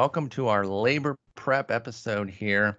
[0.00, 2.78] Welcome to our LABR prep episode here.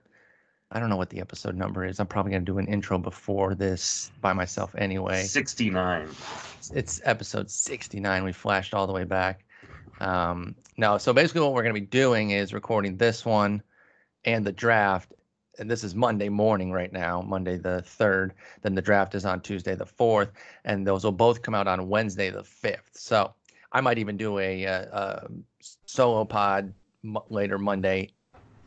[0.71, 1.99] I don't know what the episode number is.
[1.99, 5.21] I'm probably going to do an intro before this by myself anyway.
[5.21, 6.09] 69.
[6.73, 8.23] It's episode 69.
[8.23, 9.45] We flashed all the way back.
[9.99, 13.61] Um, no, so basically, what we're going to be doing is recording this one
[14.25, 15.13] and the draft.
[15.59, 18.31] And this is Monday morning right now, Monday the 3rd.
[18.63, 20.31] Then the draft is on Tuesday the 4th.
[20.65, 22.79] And those will both come out on Wednesday the 5th.
[22.93, 23.31] So
[23.71, 25.27] I might even do a, a, a
[25.85, 28.09] solo pod m- later Monday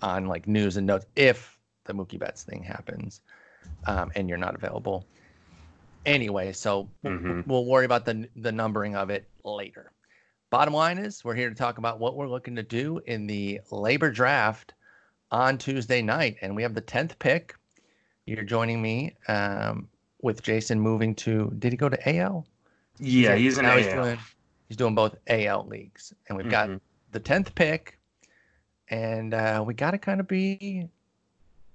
[0.02, 3.20] on like news and notes if the Mookie Betts thing happens
[3.86, 5.06] um, and you're not available.
[6.06, 7.46] Anyway, so Mhm.
[7.46, 9.90] we'll worry about the the numbering of it later.
[10.50, 13.60] Bottom line is we're here to talk about what we're looking to do in the
[13.70, 14.74] LABR draft
[15.30, 17.54] on Tuesday night, and we have the tenth pick.
[18.26, 19.88] You're joining me um,
[20.22, 21.50] with Jason moving to.
[21.58, 22.46] Did he go to AL?
[22.98, 23.76] Yeah, he's an AL.
[23.78, 24.18] He's doing,
[24.68, 26.80] he's doing both AL leagues, and we've got Mhm.
[27.12, 27.93] the tenth pick,
[28.88, 30.88] and uh, we got to kind of be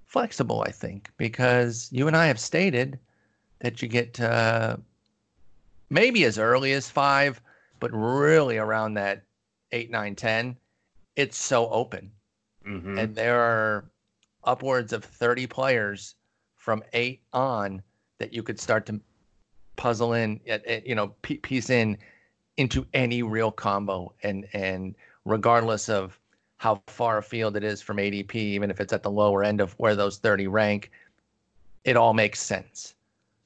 [0.06, 2.98] flexible, I think, because you and I have stated
[3.60, 4.76] that you get uh,
[5.90, 7.40] maybe as early as five,
[7.80, 9.22] but really around that
[9.72, 10.56] eight, nine, ten,
[11.16, 12.10] it's so open,
[12.66, 12.98] Mhm.
[12.98, 13.84] and there are
[14.44, 16.14] upwards of thirty players
[16.56, 17.82] from eight on
[18.18, 19.00] that you could start to
[19.76, 21.96] puzzle in, uh, uh, you know, piece in
[22.58, 24.94] into any real combo, and and
[25.24, 26.19] regardless of
[26.60, 29.72] how far afield it is from ADP, even if it's at the lower end of
[29.78, 30.90] where those 30 rank,
[31.84, 32.96] it all makes sense.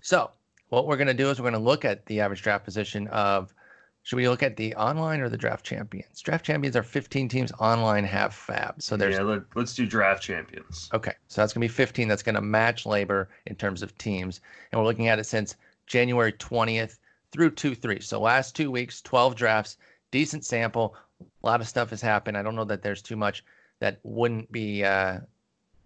[0.01, 0.33] So,
[0.71, 3.07] what we're going to do is we're going to look at the average draft position
[3.09, 3.55] of
[4.03, 6.23] should we look at the online or the draft champions?
[6.23, 8.83] Draft champions are 15 teams online have FAAB.
[8.83, 10.91] So there's yeah, let, let's do draft champions.
[10.93, 12.09] Okay, so that's going to be 15.
[12.09, 14.41] That's going to match LABR in terms of teams.
[14.73, 15.55] And we're looking at it since
[15.87, 16.99] January 20th
[17.31, 18.01] through 2 3.
[18.01, 19.77] So last two weeks, 12 drafts,
[20.11, 20.97] decent sample.
[21.43, 22.37] A lot of stuff has happened.
[22.37, 23.45] I don't know that there's too much
[23.81, 25.21] that wouldn't be, uh,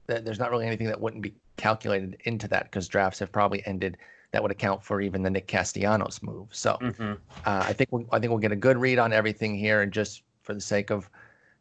[0.06, 3.66] that there's not really anything that wouldn't be calculated into that because drafts have probably
[3.66, 3.96] ended
[4.30, 6.48] that would account for even the Nick Castellanos move.
[6.52, 7.14] So hmm
[7.46, 9.92] uh, I think we'll, I think we'll get a good read on everything here, and
[9.92, 11.08] just for the sake of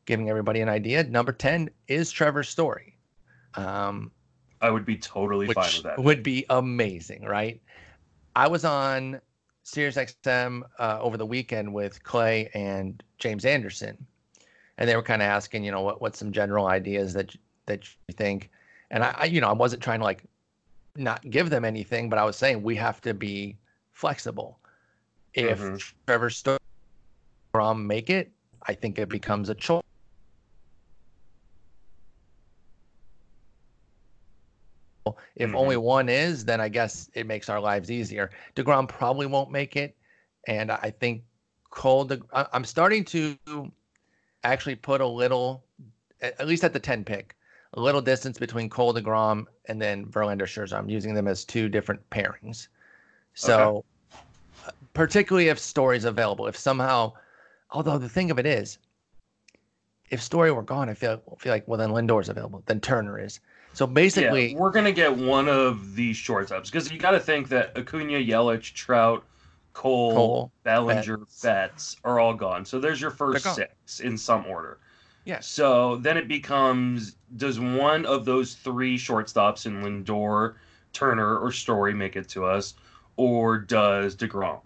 [0.05, 2.97] giving everybody an idea, number ten is Trevor's story,
[3.55, 4.11] um,
[4.61, 5.99] I would be totally fine with that.
[5.99, 7.61] would be amazing, right?
[8.35, 9.21] I was on
[9.67, 13.97] SiriusXM uh, over the weekend with Clay and James Anderson,
[14.78, 17.41] and they were kind of asking, you know, what what's some general ideas that you-
[17.66, 18.50] that you think,
[18.91, 20.23] and I, I, you know, I wasn't trying to like
[20.95, 23.57] not give them anything, but I was saying we have to be
[23.91, 24.57] flexible.
[25.33, 25.94] If Mhm.
[26.05, 28.31] Trevor Storm make it,
[28.63, 29.84] I think it becomes a choice.
[35.35, 35.56] If Mhm.
[35.56, 38.31] only one is, then I guess it makes our lives easier.
[38.56, 39.95] Degrom probably won't make it,
[40.47, 41.23] and I think
[41.69, 42.06] Cole.
[42.06, 43.38] De- I'm starting to
[44.44, 45.63] actually put a little,
[46.22, 47.35] at least at the ten pick,
[47.73, 50.78] a little distance between Cole Degrom and then Verlander Scherzer.
[50.78, 52.67] I'm using them as two different pairings.
[53.34, 53.84] So,
[54.66, 57.13] uh, particularly if Story's available, if somehow,
[57.69, 58.79] although the thing of it is,
[60.09, 63.40] if Story were gone, I feel feel like well then Lindor's available, then Turner is.
[63.77, 67.49] So basically, yeah, we're gonna get one of these shortstops because you got to think
[67.49, 69.23] that Acuna, Yelich, Trout,
[69.73, 71.41] Cole, Cole, Bellinger, Betts.
[71.43, 71.95] Betts.
[72.03, 72.66] are all gone.
[72.66, 74.79] So there's your first six in some order.
[75.25, 75.41] Yeah.
[75.41, 80.55] So then it becomes: Does one of those three shortstops in Lindor,
[80.91, 82.73] Turner, or Story make it to us,
[83.16, 84.61] or does Degrom?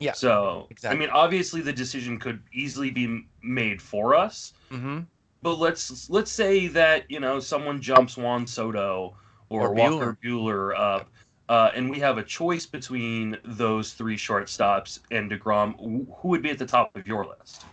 [0.00, 0.96] Yeah, So exactly.
[0.96, 5.02] I mean, obviously the decision could easily be made for us, hmm
[5.42, 9.16] but let's let's say that you know someone jumps Juan Soto
[9.48, 11.10] or, Or Walker Buehler up,
[11.48, 15.74] uh, and we have a choice between those three shortstops and Degrom.
[15.76, 17.64] wh- Who would be at the top of your list?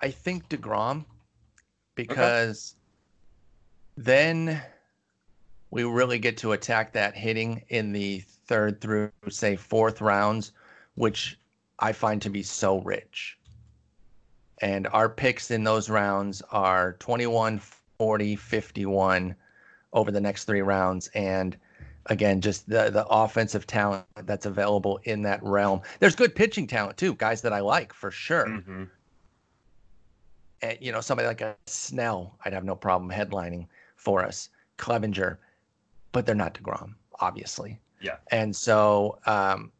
[0.00, 1.04] I think Degrom
[1.96, 2.76] because
[3.96, 4.62] then
[5.70, 10.52] we really get to attack that hitting in the third through say fourth rounds,
[10.94, 11.38] which
[11.78, 13.37] I find to be so rich.
[14.60, 17.60] And our picks in those rounds are 21,
[17.98, 19.34] 40, 51
[19.92, 21.08] over the next three rounds.
[21.14, 21.56] And
[22.06, 25.82] again, just the, the offensive talent that's available in that realm.
[26.00, 28.84] There's good pitching talent too, guys that I like for sure hmm
[30.62, 33.66] and, you know, somebody like a Snell, I'd have no problem headlining
[33.96, 34.50] for us.
[34.76, 35.38] Clevinger,
[36.12, 37.80] but they're not Degrom, obviously.
[38.00, 38.16] Yeah.
[38.30, 39.72] And so, um,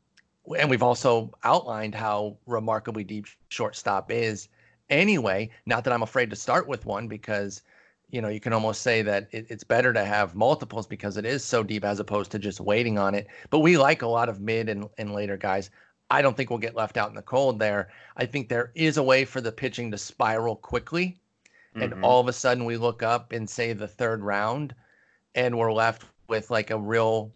[0.58, 4.48] and we've also outlined how remarkably deep shortstop is.
[4.90, 7.62] Anyway, not that I'm afraid to start with one because,
[8.10, 11.26] you know, you can almost say that it, it's better to have multiples because it
[11.26, 13.26] is so deep as opposed to just waiting on it.
[13.50, 15.70] But we like a lot of mid and, and later guys.
[16.10, 17.90] I don't think we'll get left out in the cold there.
[18.16, 21.20] I think there is a way for the pitching to spiral quickly.
[21.74, 22.02] And Mhm.
[22.02, 24.74] all of a sudden we look up in, say, the third round
[25.34, 27.32] and we're left with like a real,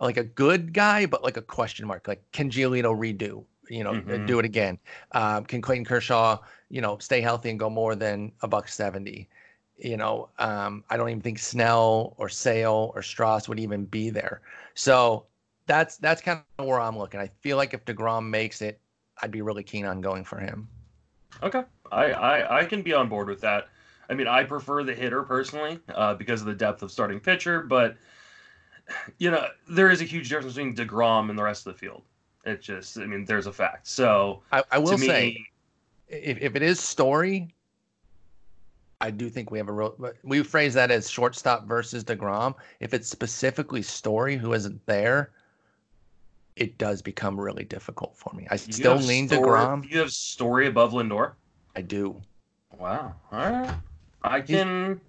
[0.00, 2.08] like a good guy, but like a question mark.
[2.08, 3.44] Like, can Giolito redo?
[3.68, 4.26] You know, Mhm.
[4.26, 4.78] do it again?
[5.12, 9.28] Um, can Clayton Kershaw, you know, stay healthy and go more than a buck 70?
[9.78, 14.10] You know, um, I don't even think Snell or Sale or Strauss would even be
[14.10, 14.42] there.
[14.74, 15.26] So
[15.66, 17.20] that's that's kind of where I'm looking.
[17.20, 18.80] I feel like if Degrom makes it,
[19.22, 20.68] I'd be really keen on going for him.
[21.42, 23.68] Okay, I, I I can be on board with that.
[24.08, 27.62] I mean, I prefer the hitter personally uh, because of the depth of starting pitcher,
[27.62, 27.96] but
[29.18, 32.02] you know there is a huge difference between Degrom and the rest of the field.
[32.46, 33.88] It just, I mean, there's a fact.
[33.88, 35.46] So I, I will me, say,
[36.08, 37.52] if, if it is Story,
[39.00, 40.12] I do think we have a real.
[40.22, 42.54] We phrase that as shortstop versus Degrom.
[42.78, 45.32] If it's specifically Story who isn't there,
[46.54, 48.46] it does become really difficult for me.
[48.48, 49.90] I still lean Story- Degrom.
[49.90, 51.32] You have Story above Lindor.
[51.74, 52.22] I do.
[52.78, 53.14] Wow.
[53.32, 53.74] All right.
[54.22, 55.00] I can,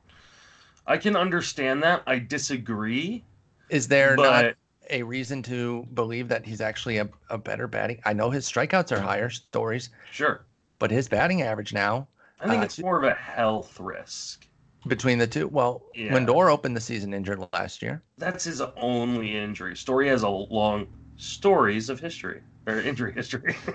[0.87, 2.01] I can understand that.
[2.07, 3.23] I disagree,
[3.69, 4.55] Is there but not
[4.89, 7.99] a reason to believe that he's actually a, a better batting?
[8.05, 10.45] I know his strikeouts are higher, Stories, sure.
[10.79, 12.07] but his batting average now
[12.39, 14.45] I think Uh, it's more of a health risk.
[14.87, 15.47] between the two.
[15.47, 16.13] Well, Yeah.
[16.13, 18.03] Lindor opened the season injured last year.
[18.17, 19.75] That's his only injury.
[19.75, 20.87] Story has a long
[21.17, 23.55] stories of history or injury history.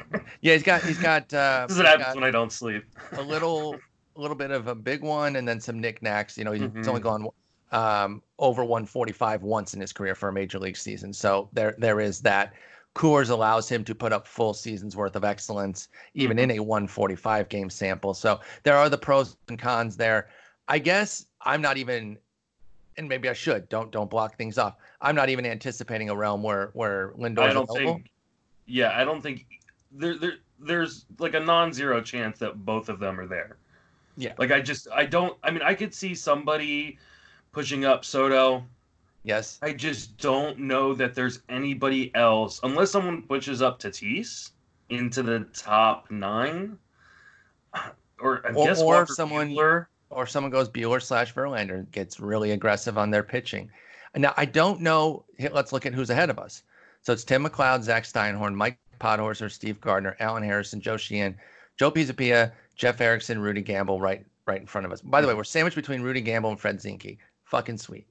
[0.43, 2.85] Yeah, he's got he's got uh, this is what happens when I don't sleep.
[3.17, 3.75] a little
[4.17, 6.37] a little bit of a big one and then some knickknacks.
[6.39, 6.87] You know, he's Mhm.
[6.89, 7.27] only gone
[7.73, 11.13] um, over 145 once in his career for a major league season.
[11.13, 12.53] So there there is that.
[12.95, 17.49] Coors allows him to put up full seasons worth of excellence, even in a 145
[17.49, 18.13] game sample.
[18.13, 20.29] So there are the pros and cons there.
[20.69, 22.19] I guess I'm not even,
[22.99, 23.67] and maybe I should.
[23.71, 24.77] Don't don't block things off.
[25.01, 27.95] I'm not even anticipating a realm where where I Lindor's don't available.
[27.95, 28.11] think.
[28.67, 29.47] Yeah, I don't think
[29.91, 33.57] there, there there's like a non-zero chance that both of them are there.
[34.19, 34.35] Yeah.
[34.37, 35.39] Like I just I don't.
[35.43, 36.99] I mean, I could see somebody
[37.53, 38.65] pushing up Soto.
[39.25, 39.59] Yes.
[39.63, 44.51] I just don't know that there's anybody else unless someone pushes up Tatis
[44.89, 46.79] into the top nine.
[48.21, 49.87] Or I Or- guess or someone- Buehler.
[50.11, 53.69] or someone goes Buehler slash Verlander gets really aggressive on their pitching.
[54.15, 55.25] Now I don't know.
[55.51, 56.63] Let's look at who's ahead of us.
[57.01, 61.37] So it's Tim McLeod, Zach Steinhorn, Mike Podhorzer, Steve Gardner, Alan Harrison, Joe Sheehan,
[61.77, 65.01] Joe Pisapia, Jeff Erickson, Rudy Gamble, right, right in front of us.
[65.01, 65.31] By the hmm.
[65.31, 67.19] way, we're sandwiched between Rudy Gamble and Fred Zinkie.
[67.53, 68.07] Fucking sweet,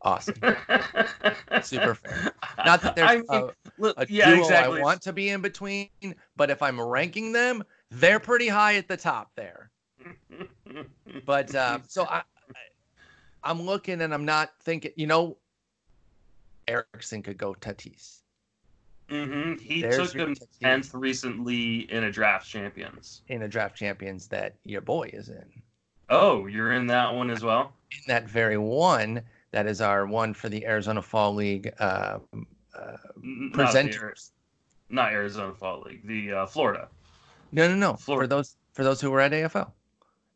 [0.00, 0.34] awesome,
[1.62, 2.32] super fair.
[2.64, 4.80] Not that there's I mean, a, look, a yeah, duo exactly.
[4.80, 5.90] I want to be in between,
[6.36, 9.70] but if I'm ranking them, they're pretty high at the top there.
[11.26, 12.22] But uh, so I, I-
[13.44, 14.92] I'm looking and I'm not thinking.
[14.96, 15.36] You know,
[16.66, 18.22] Erickson could go Tatis.
[19.10, 19.62] Mm-hmm.
[19.62, 23.20] He There's took him tenth recently in a draft champions.
[23.28, 25.44] in a draft champions that your boy is in.
[26.08, 27.74] Oh, you're in that one as well.
[27.90, 32.18] In that very one, that is our one for the Arizona Fall League uh,
[32.78, 34.30] uh, N- not the presenters.
[34.90, 36.88] not Arizona Fall League, the uh, Florida.
[37.52, 37.94] No, no, no.
[37.94, 38.28] For Florida.
[38.28, 39.70] those for those who were at AFL,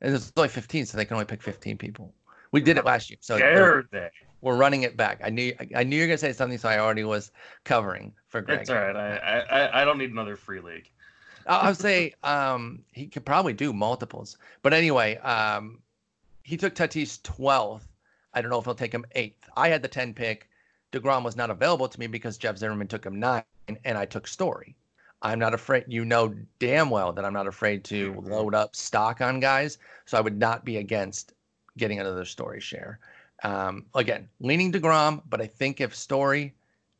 [0.01, 2.15] and it's only 15, so they can only pick 15 people.
[2.53, 4.09] We did it last year, so Dare they?
[4.41, 5.21] we're running it back.
[5.25, 7.31] I knew I knew you were gonna say something, so I already was
[7.65, 8.61] covering for Greg.
[8.63, 8.97] It's all right.
[8.97, 10.89] I, I I- I don't need another free league.
[11.47, 14.39] I'll say um, he could probably do multiples.
[14.63, 15.81] But anyway, um,
[16.43, 17.83] he took Tatis 12th.
[18.35, 19.49] I don't know if he'll take him eighth.
[19.57, 20.49] I had the 10 pick.
[20.93, 23.43] DeGrom was not available to me because Jeff Zimmerman took him nine,
[23.85, 24.75] and I took Story.
[25.23, 25.85] I'm not afraid.
[25.87, 29.79] You know damn well that I'm not afraid to load up stock on guys.
[30.05, 31.33] So I would not be against
[31.79, 32.99] getting another Story share.
[33.45, 36.53] Um, again, leaning DeGrom, but I think if Story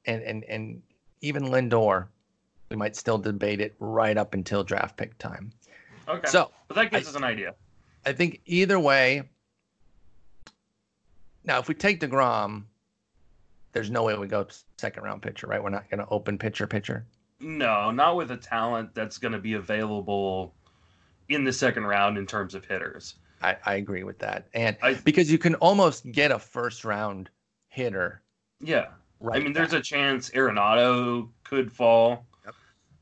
[0.07, 0.83] and and and
[1.21, 2.07] even Lindor,
[2.71, 5.53] we might still debate it right up until draft pick time.
[6.09, 6.27] Okay.
[6.29, 7.55] So but that gives I- us an idea.
[8.07, 9.29] I think either way.
[11.45, 12.65] Now, if we take Degrom,
[13.73, 14.47] there's no way we go
[14.79, 15.63] second round pitcher, right?
[15.63, 17.05] We're not going to open pitcher pitcher.
[17.41, 20.55] No, not with a talent that's going to be available
[21.29, 23.17] in the second round in terms of hitters.
[23.43, 27.29] I, I agree with that, and I because you can almost get a first round
[27.69, 28.23] hitter.
[28.61, 28.87] yeah.
[29.19, 29.41] Right.
[29.41, 32.27] I mean, there's a chance Arenado could fall.
[32.45, 32.55] Yep.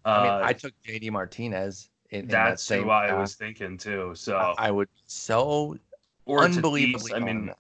[0.05, 1.89] Uh, I mean, I took JD Martinez.
[2.11, 3.21] In, in that that's same who I draft.
[3.21, 4.13] was thinking too.
[4.15, 5.79] So I, I would so
[6.27, 7.13] or unbelievably.
[7.13, 7.59] Tatis, I mean, that.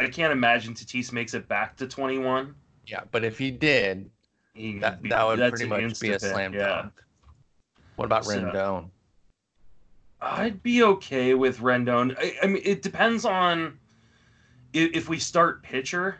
[0.00, 2.54] I can't imagine Tatis makes it back to 21.
[2.86, 4.10] yeah, but if he did,
[4.54, 6.66] He that, that would pretty much be a slam Yeah.
[6.66, 6.92] dunk.
[7.96, 8.90] What about So- Rendon?
[10.22, 12.14] I'd be okay with Rendon.
[12.18, 13.78] I, I mean, it depends on
[14.72, 16.18] if, if we start pitcher.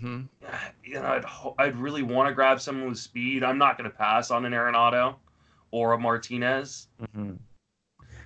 [0.00, 0.22] hmm
[0.84, 1.24] You know, I'd
[1.58, 3.42] I'd really want to grab someone with speed.
[3.42, 5.16] I'm not going to pass on an Arenado.
[5.70, 6.86] or a Martinez.
[7.16, 7.36] Mhm.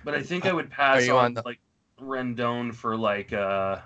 [0.05, 1.59] But I think I would pass on, on the- like
[1.99, 3.79] Rendon for like uh,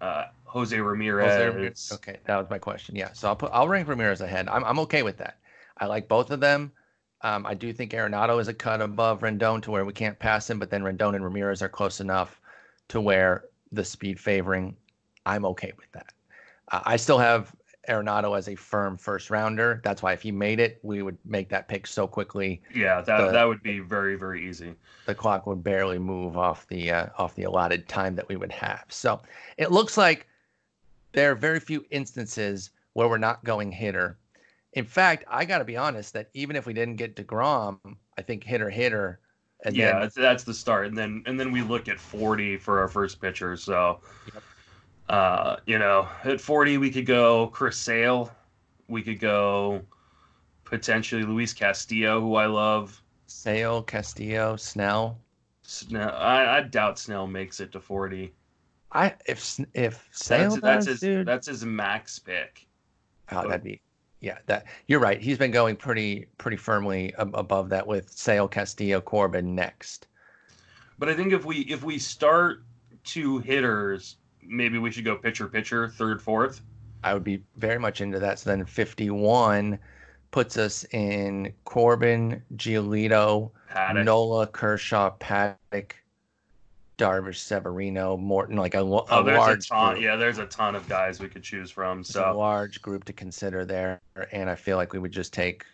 [0.00, 1.30] uh, Jose Ramirez.
[1.32, 1.92] Jose Ramirez.
[1.94, 2.94] Okay, that was my question.
[2.94, 4.48] Yeah, so I'll put I'll rank Ramirez ahead.
[4.48, 5.38] I'm I'm okay with that.
[5.78, 6.72] I like both of them.
[7.22, 10.50] Um, I do think Arenado is a cut above Rendon to where we can't pass
[10.50, 12.40] him, but then Rendon and Ramirez are close enough
[12.88, 14.76] to where the speed favoring.
[15.24, 16.12] I'm okay with that.
[16.70, 17.54] Uh, I still have
[17.88, 19.80] Arenado as a firm first rounder.
[19.84, 23.18] That's why if he made it, we would make that pick so quickly Yeah, that
[23.26, 24.74] The- that would be very very easy.
[25.06, 28.52] the clock would barely move off the uh, off the allotted time that we would
[28.52, 28.84] have.
[28.90, 29.22] So
[29.56, 30.26] it looks like
[31.12, 34.18] there are very few instances where we're not going hitter.
[34.74, 37.78] In fact, I got to be honest that even if we didn't get Degrom,
[38.18, 39.20] I think hitter hitter,
[39.64, 42.56] and yeah, then that's, that's the start, and then and then we look at 40
[42.56, 43.56] for our first pitcher.
[43.56, 44.00] So,
[44.34, 44.44] Yep.
[45.08, 48.30] uh, you know, at 40 we could go Chris Sale,
[48.88, 49.82] we could go
[50.64, 53.02] potentially Luis Castillo, who I love.
[53.26, 55.18] Sale, Castillo, Snell.
[55.62, 58.32] Snell, I, I doubt Snell makes it to 40.
[58.92, 62.66] I if if Sale That's, that's his dude, that's his max pick.
[63.30, 63.80] oh, that'd be
[64.20, 64.38] yeah.
[64.46, 65.20] That you're right.
[65.20, 70.06] He's been going pretty pretty firmly ab- above that with Sale, Castillo, Corbin next.
[70.98, 72.64] But I think if we if we start
[73.04, 76.60] two hitters, maybe we should go pitcher pitcher third fourth.
[77.04, 78.38] I would be very much into that.
[78.38, 79.78] So then 51
[80.30, 84.04] puts us in Corbin, Giolito, Paddack.
[84.04, 85.92] Nola, Kershaw, Paddack,
[87.02, 89.92] Darvish, Severino, Morton, like a, a Oh, there's large a ton.
[89.94, 90.04] group.
[90.04, 92.00] Yeah, there's a ton of guys we could choose from.
[92.00, 94.00] It's a So large group to consider there.
[94.32, 95.64] And I feel like we would just take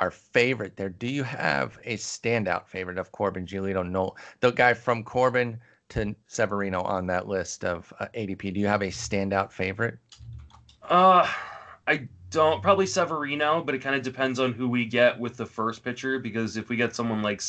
[0.00, 0.88] our favorite there.
[0.88, 4.12] Do you have a standout favorite of Corbin, Giolito, Nola?
[4.40, 5.58] The guy from Corbin
[5.90, 8.52] to Severino on that list of uh, ADP.
[8.54, 9.98] Do you have a standout favorite?
[10.88, 11.26] Uh,
[11.86, 15.46] I don't probably Severino, but it kind of depends on who we get with the
[15.46, 16.18] first pitcher.
[16.18, 17.40] Because if we get someone like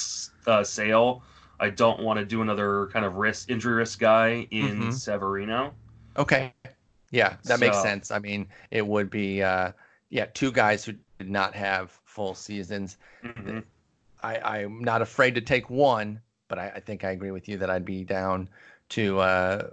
[0.47, 1.23] uh, Sale,
[1.59, 4.93] I don't want to do another kind of risk injury risk guy in Mhm.
[4.93, 5.74] Severino.
[6.17, 6.53] Okay.
[7.12, 8.12] Yeah, that makes sense.
[8.12, 9.71] I mean, it would be uh
[10.09, 12.97] yeah, two guys who did not have full seasons.
[13.24, 13.63] Mhm.
[14.21, 17.57] I, I'm not afraid to take one, but I, I think I agree with you
[17.57, 18.50] that I'd be down
[18.89, 19.67] to uh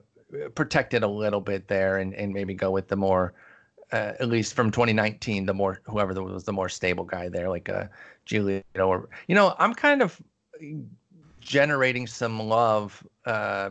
[0.54, 3.34] protect it a little bit there and, and maybe go with the more
[3.92, 7.68] uh, at least from 2019, the more whoever was the more stable guy there, like
[7.68, 7.84] uh
[8.26, 10.20] Giolito or you know, I'm kind of
[11.42, 13.70] generating some love uh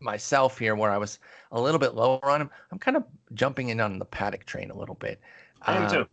[0.00, 1.18] myself here where I was
[1.52, 2.50] a little bit lower on him.
[2.70, 5.20] I'm kind of jumping in on the Paddack train a little bit.
[5.62, 6.08] I am Um, too.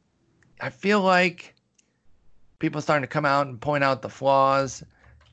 [0.61, 1.55] I feel like
[2.59, 4.83] people are starting to come out and point out the flaws.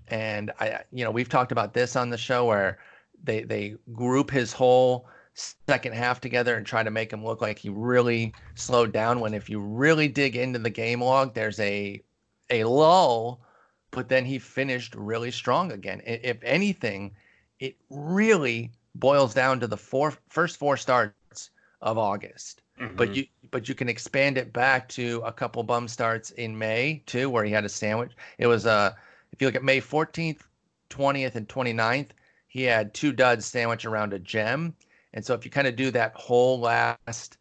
[0.08, 2.78] And I, you know, we've talked about this on the show where
[3.22, 7.58] they they group his whole second half together and try to make him look like
[7.58, 9.20] he really slowed down.
[9.20, 12.02] When if you really dig into the game log, there's a
[12.48, 13.42] a lull,
[13.90, 16.02] but then he finished really strong again.
[16.04, 17.14] If anything,
[17.60, 21.50] it really boils down to the four first four starts
[21.82, 22.62] of August
[22.94, 23.16] but Mhm.
[23.16, 27.30] you but you can expand it back to a couple bum starts in May too,
[27.30, 28.12] where he had a sandwich.
[28.38, 28.94] It was uh
[29.32, 30.42] if you look at May 14th,
[30.90, 32.10] 20th, and 29th,
[32.48, 34.74] he had two duds sandwich around a gem.
[35.12, 37.38] And so if you kind of do that whole last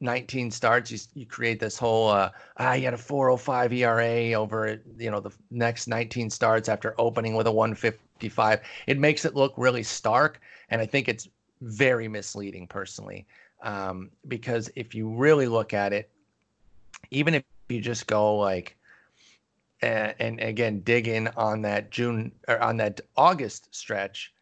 [0.00, 4.80] 19 starts, you, you create this whole uh ah you had a 405 ERA over
[4.98, 8.60] you know the next 19 starts after opening with a 155.
[8.86, 11.28] It makes it look really stark, and I think it's
[11.62, 13.26] very misleading personally
[13.62, 16.10] um, because if you really look at it,
[17.10, 18.76] even if you just go like,
[19.82, 24.32] and, and again dig in on that June or on that August stretch,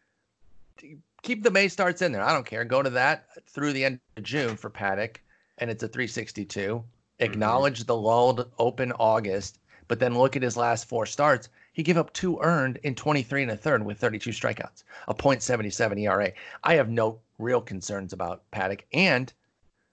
[1.23, 2.23] keep the May starts in there.
[2.23, 2.63] I don't care.
[2.63, 5.17] Go to that through the end of June for Paddack,
[5.57, 6.59] and it's a 362.
[6.59, 7.23] Mm-hmm.
[7.23, 11.49] Acknowledge the lulled open August, but then look at his last four starts.
[11.73, 16.01] He gave up two earned in 23 and a third with 32 strikeouts, a .77
[16.01, 16.31] ERA.
[16.63, 19.31] I have no real concerns about Paddack, and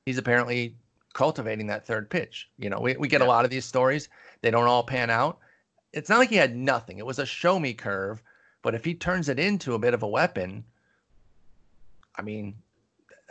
[0.06, 0.76] he's apparently
[1.12, 2.48] cultivating that third pitch.
[2.58, 4.08] You know, we, we get a lot of these stories.
[4.40, 5.38] They don't all pan out.
[5.92, 6.98] It's not like he had nothing.
[6.98, 8.22] It was a show me curve,
[8.62, 10.64] but if he turns it into a bit of a weapon,
[12.16, 12.54] I mean,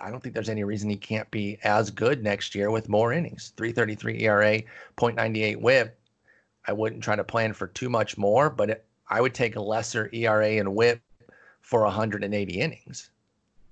[0.01, 3.13] I don't think there's any reason he can't be as good next year with more
[3.13, 3.53] innings.
[3.55, 4.61] 333 ERA,
[4.97, 5.99] 0.98 whip.
[6.67, 9.61] I wouldn't try to plan for too much more, but it, I would take a
[9.61, 11.01] lesser ERA and whip
[11.61, 13.11] for 180 innings.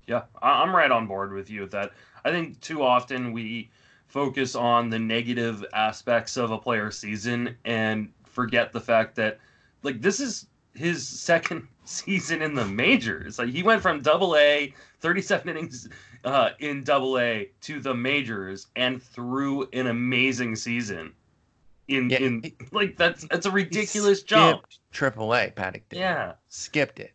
[0.08, 1.92] Yeah, I'm right on board with you with that.
[2.26, 3.70] I think too often we
[4.08, 9.40] focus on the negative aspects of a player's season and forget the fact that,
[9.84, 13.40] like, this is his second season in the majors.
[13.40, 15.90] Like, he went from double A, 37 innings
[16.26, 21.14] uh, in double A to the majors and through an amazing season.
[21.88, 24.64] in Yeah, in he- like that's that's a ridiculous jump.
[24.92, 26.00] Triple A, Paddack did.
[26.00, 26.34] Yeah.
[26.50, 27.14] Skipped it.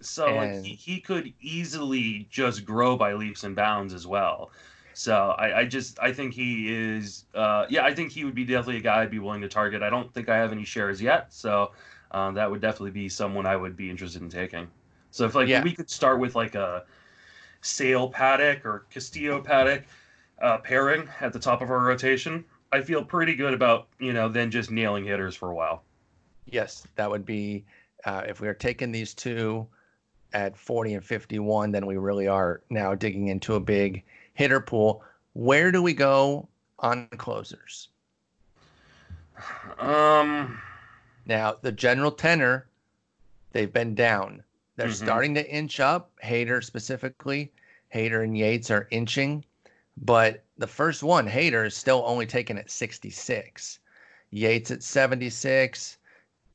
[0.00, 4.50] So like he, he could easily just grow by leaps and bounds as well.
[4.94, 8.44] So I, I just I think he is uh, yeah I think he would be
[8.44, 9.82] definitely a guy I'd be willing to target.
[9.82, 11.72] I don't think I have any shares yet, so
[12.12, 14.66] um, that would definitely be someone I would be interested in taking.
[15.10, 15.62] So if like Yeah.
[15.62, 16.84] we could start with like a
[17.62, 19.84] Sale Paddack or Castillo Paddack
[20.40, 24.28] uh, pairing at the top of our rotation, I feel pretty good about you know
[24.28, 25.82] then just nailing hitters for a while.
[26.46, 27.64] Yes, that would be
[28.04, 29.66] uh, if we are taking these two
[30.32, 35.02] at 40 and 51, then we really are now digging into a big hitter pool.
[35.32, 36.48] Where do we go
[36.78, 37.88] on closers?
[39.78, 40.60] Um.
[41.26, 42.66] Now, the general tenor,
[43.52, 44.42] they've been down.
[44.80, 44.94] They're Mhm.
[44.94, 46.10] starting to inch up.
[46.24, 47.52] Hader specifically,
[47.94, 49.44] Hader and Yates are inching,
[49.98, 53.78] but the first one, Hader, is still only taken at 66.
[54.30, 55.98] Yates at 76,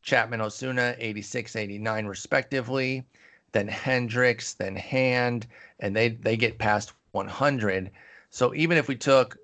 [0.02, 3.06] Chapman Osuna 86, 89 respectively.
[3.52, 5.46] Then Hendriks, then Hand,
[5.80, 7.92] and they they get past 100.
[8.32, 9.38] So even if we took,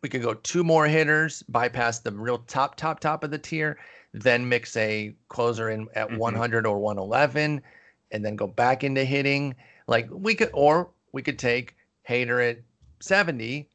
[0.00, 3.78] we could go two more hitters, bypass the real top top top of the tier,
[4.14, 6.16] then mix a closer in at Mhm.
[6.16, 7.60] 100 or 111,
[8.10, 9.54] and then go back into hitting.
[9.86, 11.76] Like we could, or we could take
[12.08, 12.58] Hader at
[13.00, 13.68] 70.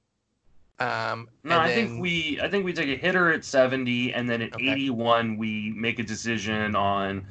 [0.80, 4.30] Um, No, I then- think we I think we take a hitter at 70 and
[4.30, 4.72] then at Okay.
[4.72, 7.26] 81 we make a decision on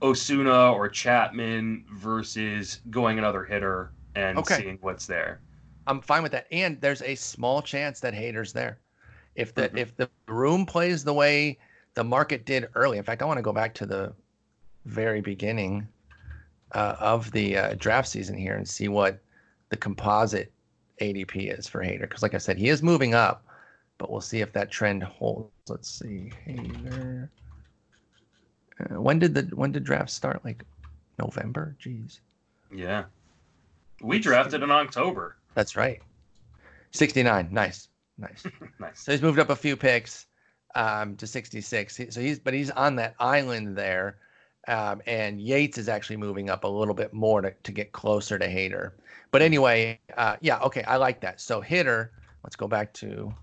[0.00, 4.56] Osuna or Chapman versus going another hitter and Okay.
[4.62, 5.40] seeing what's there.
[5.86, 6.46] I'm fine with that.
[6.50, 8.78] And there's a small chance that Hader's there.
[9.34, 9.78] If the Mhm.
[9.78, 11.58] if the room plays the way
[11.94, 12.96] the market did early.
[12.96, 14.14] In fact, I want to go back to the
[14.86, 15.86] very beginning
[16.72, 19.20] uh, of the uh, draft season here and see what
[19.70, 20.52] the composite
[21.00, 22.02] ADP is for Hader.
[22.02, 23.44] Because, like I said, he is moving up,
[23.98, 25.50] but we'll see if that trend holds.
[25.68, 27.28] Let's see, Hader.
[28.80, 30.44] Uh, when did the when did draft start?
[30.44, 30.64] Like
[31.18, 31.76] November?
[31.82, 32.20] Jeez.
[32.72, 33.04] Yeah.
[34.00, 35.36] We drafted in October.
[35.54, 36.00] That's right.
[36.92, 37.48] 69.
[37.50, 37.88] Nice.
[38.16, 38.44] Nice.
[38.80, 39.00] Nice.
[39.00, 40.26] So he's moved up a few picks
[40.74, 42.00] um, to 66.
[42.10, 44.18] So he's, but he's on that island there.
[44.68, 48.38] Um, and Yates is actually moving up a little bit more to, to get closer
[48.38, 48.92] to Hader.
[49.30, 51.40] But anyway, uh, yeah, okay, I like that.
[51.40, 52.12] So hitter,
[52.44, 53.34] let's go back to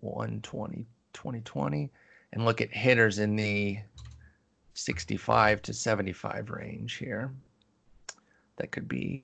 [0.00, 1.90] 120, 2020
[2.32, 3.78] and look at hitters in the
[4.74, 7.32] 65 to 75 range here.
[8.56, 9.22] That could be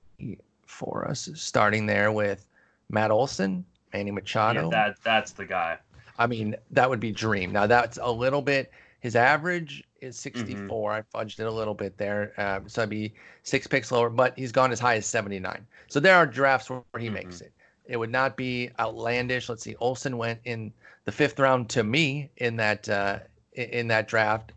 [0.65, 2.47] for us, starting there with
[2.89, 4.63] Matt Olson, Manny Machado.
[4.63, 5.77] Yeah, that that's the guy.
[6.17, 7.51] I mean, that would be dream.
[7.51, 8.71] Now that's a little bit.
[8.99, 10.91] His average is 64.
[10.91, 14.09] I fudged it a little bit there, um, so I'd be six picks lower.
[14.09, 15.65] But he's gone as high as 79.
[15.87, 17.51] So there are drafts where he makes it.
[17.85, 19.49] It would not be outlandish.
[19.49, 19.75] Let's see.
[19.79, 20.73] Olson went in
[21.05, 23.19] the fifth round to me in that uh,
[23.53, 24.51] in that draft,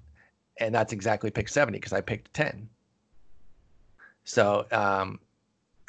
[0.59, 2.69] and that's exactly pick 70 because I picked 10.
[4.25, 5.19] So um,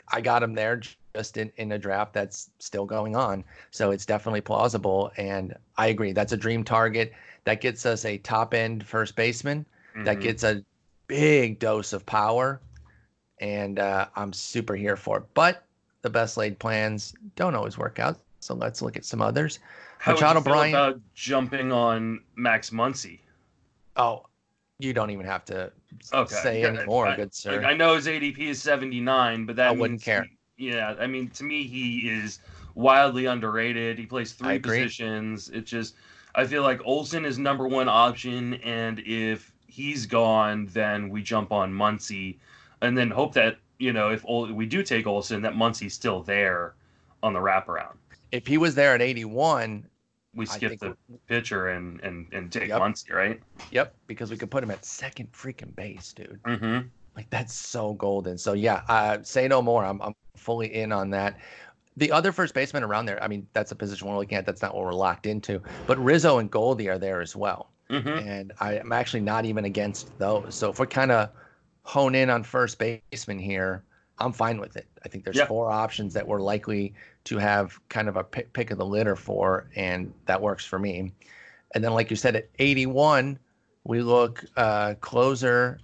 [0.08, 0.82] I got him there
[1.16, 3.44] just in, in a draft that's still going on.
[3.72, 5.12] So it's definitely plausible.
[5.18, 6.14] And I agree.
[6.14, 7.14] That's a dream target.
[7.46, 9.66] That gets us a top end first baseman.
[10.04, 10.22] That Mhm.
[10.22, 10.64] gets a
[11.08, 12.62] big dose of power.
[13.40, 15.24] And uh, I'm super here for it.
[15.34, 15.66] But
[16.04, 18.20] the best laid plans don't always work out.
[18.40, 19.60] So let's look at some others.
[19.98, 23.20] How would Machado you feel Bryant- about jumping on Max Muncy?
[23.96, 24.26] Oh,
[24.80, 25.72] you don't even have to
[26.14, 26.34] Okay.
[26.36, 27.58] say Yeah, anymore, I- good sir.
[27.58, 30.28] Like, I know his ADP is 79, but that I wouldn't care.
[30.58, 32.40] he- yeah, I mean, to me, he is
[32.74, 33.98] wildly underrated.
[34.00, 35.50] He plays three positions.
[35.50, 35.96] It's just,
[36.36, 41.52] I feel like Olson is number one option, and if he's gone, then we jump
[41.52, 42.38] on Muncy,
[42.82, 46.22] and then hope that you know if Ol- we do take Olson, that Muncy's still
[46.24, 46.76] there
[47.24, 47.96] on the wraparound.
[48.32, 49.86] if he was there at 81,
[50.34, 50.96] We I skip the
[51.28, 52.82] pitcher and and and take Yep.
[52.82, 53.40] Muncy, right?
[53.72, 56.40] yep, because we could put him at second freaking base, dude.
[56.44, 56.88] Mm-hmm.
[57.16, 58.38] Like that's so golden.
[58.38, 59.84] So yeah, uh, say no more.
[59.84, 61.38] I'm I'm fully in on that.
[61.98, 64.46] The other first baseman around there, I mean, that's a position we're looking at.
[64.46, 65.62] That's not what we're locked into.
[65.88, 68.28] But Rizzo and Goldie are there as well, Mm-hmm.
[68.28, 70.56] and I, I'm actually not even against those.
[70.56, 71.30] So if we kind of
[71.84, 73.84] hone in on first baseman here,
[74.20, 74.88] I'm fine with it.
[75.04, 75.48] I think there's Yeah.
[75.48, 76.94] four options that we're likely
[77.26, 80.80] to have kind of a pick, pick of the litter for, and that works for
[80.80, 81.12] me.
[81.76, 83.38] And then, like you said, at 81,
[83.84, 85.80] we look uh, closer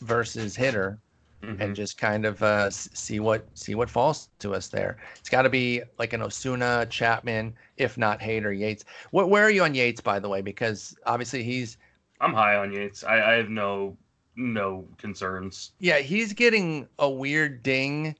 [0.00, 0.98] versus hitter
[1.42, 1.60] Mm-hmm.
[1.60, 4.98] and just kind of uh, see what see what falls to us there.
[5.18, 8.84] It's got to be like an Osuna, Chapman, if not Hader, Yates.
[9.10, 10.40] Where, where are you on Yates, by the way?
[10.40, 11.78] Because obviously he's
[12.20, 13.02] I'm high on Yates.
[13.02, 13.96] I, I have no
[14.36, 15.72] no concerns.
[15.80, 18.14] yeah he's getting a weird ding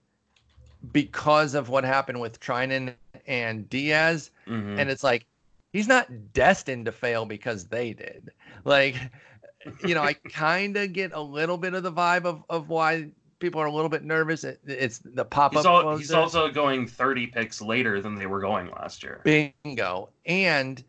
[0.93, 2.95] because of what happened with Treinen
[3.27, 4.79] and Diaz, Mhm.
[4.81, 5.27] and it's like
[5.73, 8.33] he's not destined to fail because they did.
[8.65, 8.97] Like,
[9.85, 13.09] you know, I kind of get a little bit of the vibe of, of why
[13.39, 14.45] people are a little bit nervous.
[14.45, 15.85] It, it's the pop He's, up.
[15.85, 19.21] al- he's also going 30 picks later than they were going last year.
[19.25, 20.83] bingo, and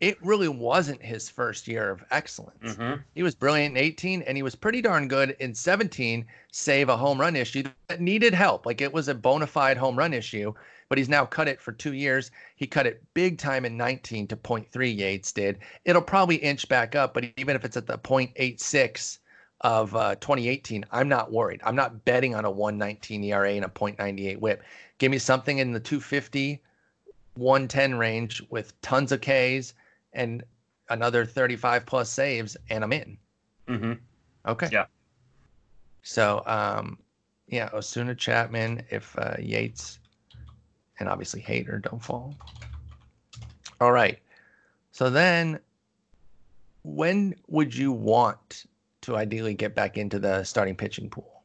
[0.00, 2.76] it really wasn't his first year of excellence.
[2.76, 6.88] hmm He was brilliant in 18 and he was pretty darn good in 17, save
[6.88, 8.64] a home run issue that needed help.
[8.64, 10.54] Like it was a bona fide home run issue,
[10.90, 12.32] but he's now cut it for two years.
[12.56, 15.60] He cut it big time in 19 to 0.3, Yates did.
[15.84, 19.18] It'll probably inch back up, but even if it's at the 0.86
[19.60, 21.60] of uh, 2018, I'm not worried.
[21.64, 24.64] I'm not betting on a 119 ERA and a 0.98 whip.
[24.98, 26.60] Give me something in the 250,
[27.36, 29.74] 110 range with tons of Ks
[30.12, 30.42] and
[30.88, 33.16] another 35 plus saves, and I'm in.
[33.68, 33.92] hmm
[34.44, 34.68] Okay.
[34.72, 34.86] Yeah.
[36.02, 36.98] So, um,
[37.46, 39.99] yeah, Osuna Chapman, if uh, Yates
[41.00, 42.34] and obviously Hader don't fall.
[43.80, 44.18] All right.
[44.92, 45.58] So then,
[46.84, 48.66] when would you want
[49.02, 51.42] to ideally get back into the starting pitching pool?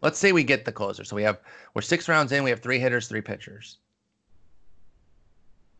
[0.00, 1.02] Let's say we get the closer.
[1.02, 1.40] So we have
[1.74, 2.44] we're six rounds in.
[2.44, 3.78] We have three hitters, three pitchers.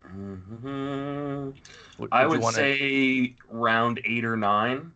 [0.05, 1.51] hmm
[1.99, 4.93] Would- I would wanna- say round eight or nine.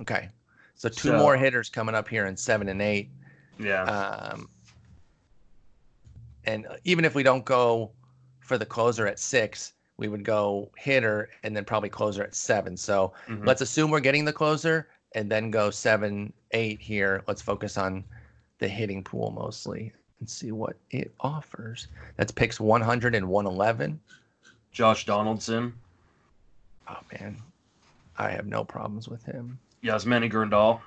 [0.00, 0.28] okay.
[0.74, 3.10] So two So- more hitters coming up here in seven and eight.
[3.58, 3.82] Yeah.
[3.84, 4.48] Um,
[6.44, 7.90] and even if we don't go
[8.40, 12.76] for the closer at six, we would go hitter and then probably closer at seven.
[12.76, 13.46] So Mhm.
[13.46, 17.22] let's assume we're getting the closer and then go seven, eight here.
[17.26, 18.04] Let's focus on
[18.58, 21.88] the hitting pool mostly and see what it offers.
[22.16, 24.00] That's picks 100 and 111.
[24.72, 25.74] Josh Donaldson,
[26.90, 27.36] Oh, man.
[28.16, 29.58] I have no problems with him.
[29.84, 30.80] Yasmani Grandal.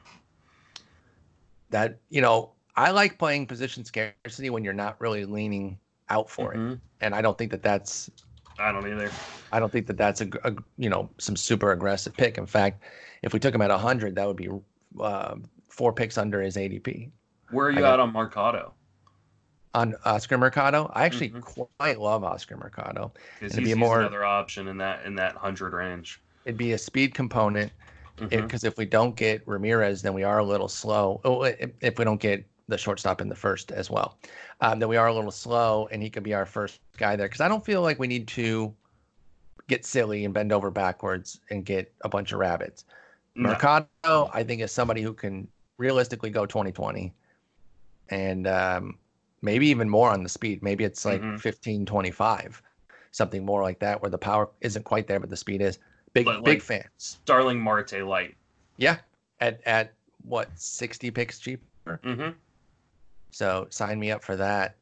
[1.69, 5.77] That, you know, I like playing position scarcity when you're not really leaning
[6.09, 6.57] out for it.
[6.57, 6.79] Mhm.
[7.01, 8.09] And I don't think that that's
[8.59, 9.09] I don't either.
[9.51, 12.37] I don't think that that's a, a you know some super aggressive pick.
[12.37, 12.83] In fact,
[13.23, 14.49] if we took him at 100, that would be
[14.99, 15.35] uh,
[15.69, 17.09] four picks under his ADP.
[17.49, 18.73] Where are I you got- at on Mercado?
[19.73, 21.41] On Oscar Mercado, I actually Mhm.
[21.77, 23.13] quite love Oscar Mercado.
[23.39, 26.21] Because It'd he's, be he's more- another option in that in that hundred range.
[26.45, 27.71] It'd be a speed component
[28.17, 31.21] because if we don't get Ramirez, then we are a little slow.
[31.23, 34.17] Oh, if, if we don't get the shortstop in the first as well,
[34.61, 37.27] um, then we are a little slow, and he could be our first guy there.
[37.27, 38.73] Because I don't feel like we need to
[39.67, 42.85] get silly and bend over backwards and get a bunch of rabbits.
[43.35, 43.49] No.
[43.49, 47.13] Mercado, I think, is somebody who can realistically go 2020
[48.09, 48.97] and um,
[49.41, 50.61] maybe even more on the speed.
[50.63, 51.39] Maybe it's like Mhm.
[51.39, 52.61] 15, 25,
[53.11, 55.79] something more like that, where the power isn't quite there, but the speed is.
[56.13, 56.83] Big, But, big like- fan.
[56.97, 58.35] Starling Marte light.
[58.77, 58.97] Yeah.
[59.39, 61.99] At, at what, 60 picks cheaper?
[62.03, 62.29] hmm
[63.31, 64.75] So sign me up for that.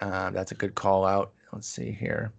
[0.00, 1.32] Um, that's a good call out.
[1.52, 2.32] Let's see here.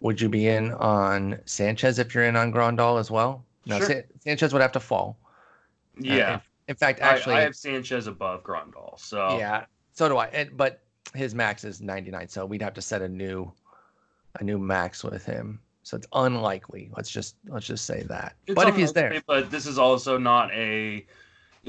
[0.00, 3.44] Would you be in on Sanchez if you're in on Grandal as well?
[3.66, 3.86] No, Sure.
[3.86, 5.18] San- Sanchez would have to fall.
[5.98, 6.34] Uh, Yeah.
[6.34, 8.98] in, in fact, actually, I, have Sanchez above Grandal.
[8.98, 10.26] So yeah, so do I.
[10.26, 10.82] And, but
[11.14, 13.50] his max is 99, so we'd have to set a new,
[14.38, 15.60] a new max with him.
[15.82, 16.90] So it's unlikely.
[16.96, 18.34] Let's just let's just say that.
[18.46, 21.06] It's but if he's there, But this is also not a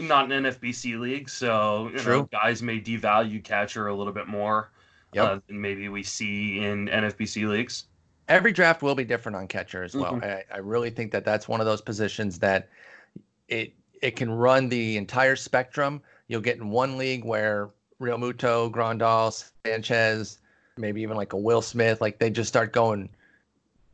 [0.08, 4.72] not an NFBC league, so you know, guys may devalue catcher a little bit more
[5.14, 5.26] Yep.
[5.26, 7.86] uh, than maybe we see in NFBC leagues.
[8.28, 10.14] every draft will be different on catcher as well.
[10.14, 10.24] Mhm.
[10.24, 12.70] I, I really think that that's one of those positions that
[13.48, 16.02] it it can run the entire spectrum.
[16.28, 19.34] You'll get in one league where Realmuto, Grandal,
[19.66, 20.38] Sanchez,
[20.78, 23.10] maybe even like a Will Smith, like they just start going,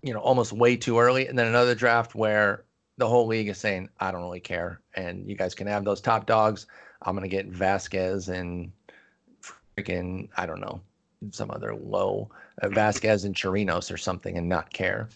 [0.03, 2.64] you know, almost way too early, and then another draft where
[2.97, 6.01] the whole league is saying, I don't really care, and you guys can have those
[6.01, 6.67] top dogs.
[7.01, 8.71] I'm gonna get Vasquez and
[9.77, 10.81] freaking I don't know
[11.31, 12.29] some other low
[12.62, 15.10] uh, Vasquez and Chirinos or something and not care.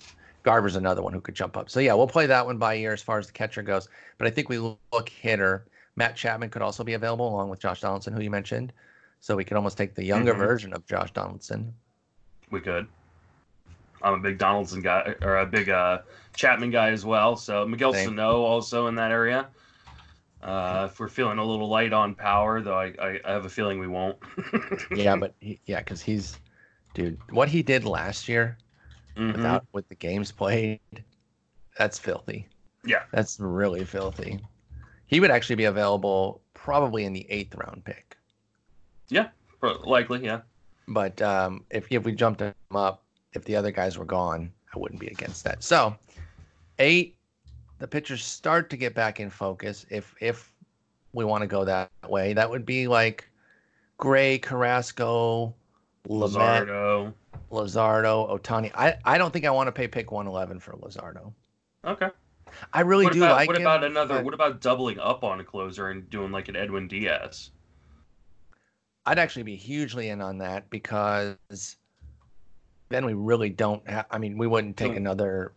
[0.44, 1.70] Garver's another one who could jump up.
[1.70, 3.90] So yeah, we'll play that one by ear as far as the catcher goes.
[4.18, 5.66] But I think we look hitter.
[5.96, 8.72] Matt Chapman could also be available along with Josh Donaldson, who you mentioned.
[9.20, 10.38] So we could almost take the younger Mhm.
[10.38, 11.74] version of Josh Donaldson.
[12.52, 12.88] We could.
[14.02, 16.00] I'm a big Donaldson guy or a big uh,
[16.36, 17.36] Chapman guy as well.
[17.36, 18.10] So Miguel Same.
[18.10, 19.48] Sano also in that area.
[20.42, 23.50] Uh, if we're feeling a little light on power, though, I, I, I have a
[23.50, 24.18] feeling we won't.
[24.96, 26.38] Yeah, but he, yeah, because he's,
[26.94, 28.58] dude, what he did last year
[29.18, 29.34] Mhm.
[29.36, 30.80] without with the games played,
[31.78, 32.48] that's filthy.
[32.86, 33.04] Yeah.
[33.12, 34.40] That's really filthy.
[35.08, 38.16] He would actually be available probably in the eighth round pick.
[39.10, 39.30] Yeah,
[39.62, 40.42] likely, yeah.
[40.88, 44.80] But um, if if we jumped him up, if the other guys were gone, I
[44.80, 45.64] wouldn't be against that.
[45.64, 45.96] So,
[46.80, 47.16] eight,
[47.80, 49.86] the pitchers start to get back in focus.
[49.90, 50.52] If if
[51.14, 53.28] we want to go that way, that would be like
[53.98, 55.54] Gray, Carrasco,
[56.08, 57.14] Luzardo,
[57.52, 58.72] Luzardo, Ohtani.
[58.76, 61.34] I, I don't think I want to pay pick 111 for Luzardo.
[61.86, 62.10] Okay.
[62.74, 64.16] I really What do about like what him, about another?
[64.16, 67.52] but What about doubling up on a closer and doing like an Edwin Diaz?
[69.06, 71.38] I'd actually be hugely in on that because
[72.90, 74.06] then we really don't have.
[74.12, 75.54] I mean, we wouldn't take So- another,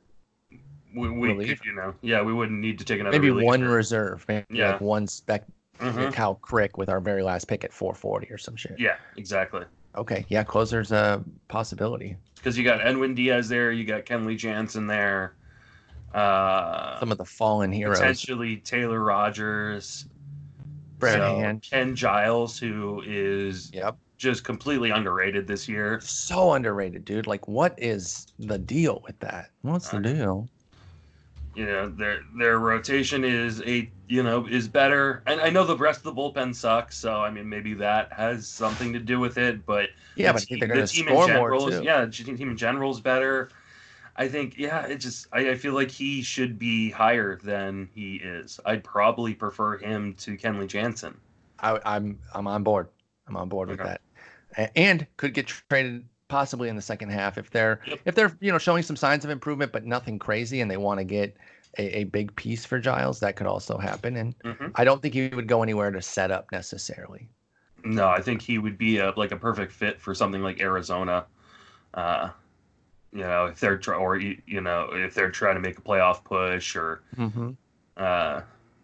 [0.95, 3.16] We, we could, you know, yeah, we wouldn't need to take another.
[3.18, 3.47] maybe reliever.
[3.47, 4.73] one reserve, maybe Yeah.
[4.73, 5.47] like one spec,
[5.79, 6.12] Mhm.
[6.12, 8.79] Kyle Crick with our very last pick at 440 or some shit.
[8.79, 9.64] Yeah, exactly.
[9.97, 12.16] Okay, yeah, closer's a possibility.
[12.37, 15.35] Because you got Edwin Diaz there, you got Kenley Jansen there,
[16.14, 20.07] uh, Some of the fallen heroes, potentially Taylor Rogers,
[20.99, 21.71] Brad so.
[21.71, 26.01] Ken Giles, who is Yep, just completely underrated this year.
[26.01, 27.27] so underrated, dude.
[27.27, 29.51] Like, what is the deal with that?
[29.63, 30.49] What's the deal?
[31.55, 35.77] You know, their their rotation is a you know is better, and I know the
[35.77, 36.97] rest of the bullpen sucks.
[36.97, 39.67] So I mean, maybe that has something to do with it.
[39.67, 41.59] But Yeah, the but I think team- they're the going to team in score general
[41.61, 41.85] more is- too.
[41.85, 43.51] Yeah, the team in general is better.
[44.15, 48.17] I think, yeah, it just I, I feel like he should be higher than he
[48.17, 48.61] is.
[48.67, 51.19] I'd probably prefer him to Kenley Jansen.
[51.61, 52.89] I, I'm I'm on board.
[53.27, 54.02] I'm on board with that,
[54.77, 58.01] and could get traded possibly in the second half if they're Yep.
[58.05, 60.99] if they're you know showing some signs of improvement, but nothing crazy, and they want
[60.99, 61.37] to get
[61.79, 63.21] a, a big piece for Giles.
[63.21, 66.31] That could also happen, and hmm I don't think he would go anywhere to set
[66.31, 67.29] up necessarily.
[67.85, 71.27] No, I think he would be a, like a perfect fit for something like Arizona.
[71.95, 72.31] Uh,
[73.12, 76.25] you know, if they're try- or you know if they're trying to make a playoff
[76.25, 77.51] push or Mm-hmm.
[77.97, 78.43] uh,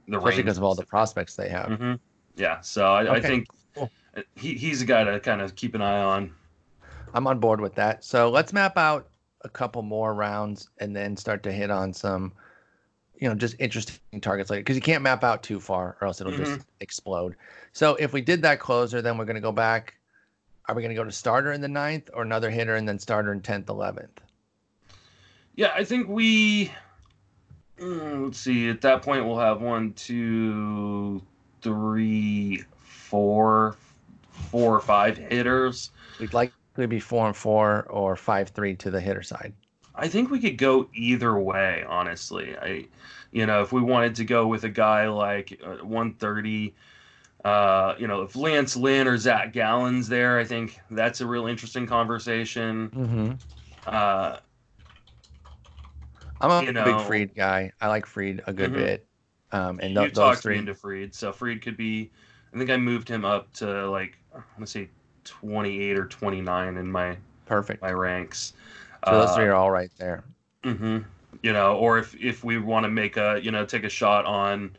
[0.09, 1.69] the Especially because of all the prospects they have.
[1.73, 1.95] hmm
[2.37, 3.47] Yeah, so I, I think.
[4.37, 6.33] He, he's a guy to kind of keep an eye on.
[7.15, 8.05] I'm on board with that.
[8.05, 9.09] So let's map out
[9.43, 12.33] a couple more rounds and then start to hit on some,
[13.19, 16.21] you know, just interesting targets later because you can't map out too far or else
[16.21, 17.37] it'll just explode.
[17.73, 19.95] So if we did that closer, then we're going to go back.
[20.67, 22.99] Are we going to go to starter in the ninth or another hitter and then
[22.99, 24.09] starter in 10th, 11th?
[25.57, 26.71] Yeah, I think we.
[27.81, 28.69] mm, let's see.
[28.69, 31.23] At that point, we'll have one, two,
[31.63, 33.77] three, four,
[34.51, 35.91] four or five hitters.
[36.21, 39.53] We'd likely be four and four or five, three to the hitter side.
[39.95, 42.57] I think we could go either way, honestly.
[42.57, 42.87] I,
[43.33, 46.75] you know, if we wanted to go with a guy like uh, 130,
[47.45, 51.47] uh, you know, if Lance Lynn or Zach Gallen's there, I think that's a real
[51.47, 52.91] interesting conversation.
[52.91, 53.33] Mm-hmm.
[53.87, 54.37] Uh,
[56.41, 57.73] I'm a You big Fried guy.
[57.81, 58.75] I like Fried a good Mhm.
[58.75, 59.07] bit.
[59.51, 62.11] Um, and you th- those talked me into Fried, so Fried could be.
[62.55, 64.18] I think I moved him up to like
[64.59, 64.91] let's say
[65.25, 67.83] 28 or 29 in my Perfect.
[67.83, 68.55] my ranks.
[69.05, 70.25] So those Uh, three are all right there.
[70.65, 70.99] hmm
[71.43, 74.25] You know, or if if we want to make a you know take a shot
[74.25, 74.77] on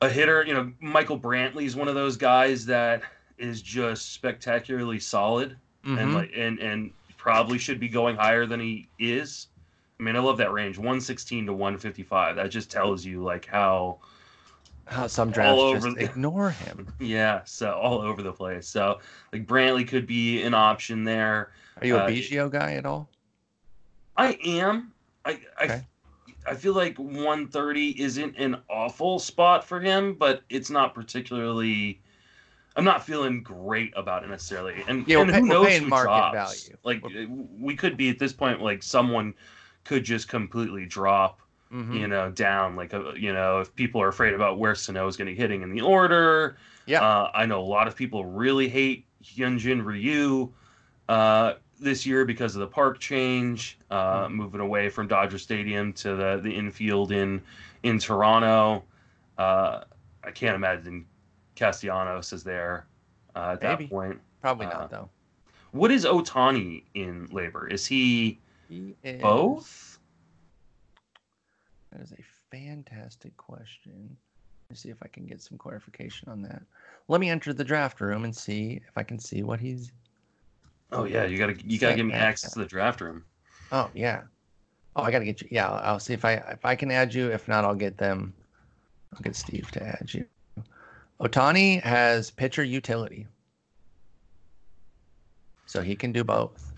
[0.00, 3.02] a hitter, you know, Michael Brantley is one of those guys that
[3.38, 5.58] is just spectacularly solid
[5.94, 6.14] and Mhm.
[6.14, 9.48] like and and probably should be going higher than he is.
[10.00, 12.36] I mean, I love that range, 116 to 155.
[12.36, 14.00] That just tells you like how
[14.86, 16.92] How some all drafts over just the- ignore him.
[17.00, 18.66] yeah, so all over the place.
[18.68, 18.98] So
[19.32, 21.52] like Brantley could be an option there.
[21.80, 23.08] Are you a Uh, Biggio guy at all?
[24.16, 24.92] I am.
[25.24, 25.86] I I, Okay.
[26.46, 32.00] I feel like 130 isn't an awful spot for him, but it's not particularly.
[32.74, 35.82] I'm not feeling great about it necessarily, and, Yeah, and pay- who we're knows paying
[35.82, 36.34] who market drops.
[36.64, 36.76] value.
[36.84, 39.34] Like We're- we could be at this point, like someone
[39.84, 41.40] could just completely drop,
[41.72, 41.98] Mhm.
[42.00, 42.76] you know, down.
[42.76, 45.38] Like a, you know, if people are afraid about where Sano is going to be
[45.40, 46.56] hitting in the order.
[46.86, 47.00] Yeah.
[47.02, 50.52] Uh, I know a lot of people really hate Hyunjin Ryu
[51.08, 54.32] uh, this year because of the park change, uh, Mhm.
[54.34, 57.40] moving away from Dodger Stadium to the, the infield in
[57.82, 58.84] in Toronto.
[59.38, 59.82] Uh,
[60.24, 61.04] I can't imagine
[61.56, 62.86] Castellanos is there
[63.34, 63.84] uh, at Maybe.
[63.84, 64.20] that point.
[64.40, 65.08] Probably uh, not though.
[65.72, 67.72] What is Ohtani in LABR?
[67.72, 69.91] Is he He is, both?
[71.92, 74.16] That is a fantastic question.
[74.70, 76.62] Let's see if I can get some clarification on that.
[77.08, 79.92] Let me enter the draft room and see if I can see what he's.
[80.90, 83.24] Oh yeah, you gotta you gotta give me access to the draft room.
[83.70, 84.22] Oh yeah.
[84.96, 85.48] Oh, I gotta get you.
[85.50, 87.30] Yeah, I'll, I'll see if I if I can add you.
[87.30, 88.32] If not, I'll get them.
[89.12, 90.24] I'll get Steve to add you.
[91.20, 93.26] Ohtani has pitcher utility,
[95.66, 96.72] so he can do both.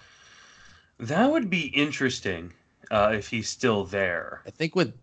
[0.99, 2.53] That would be interesting
[2.91, 4.43] uh, if he's still there.
[4.47, 4.95] I think with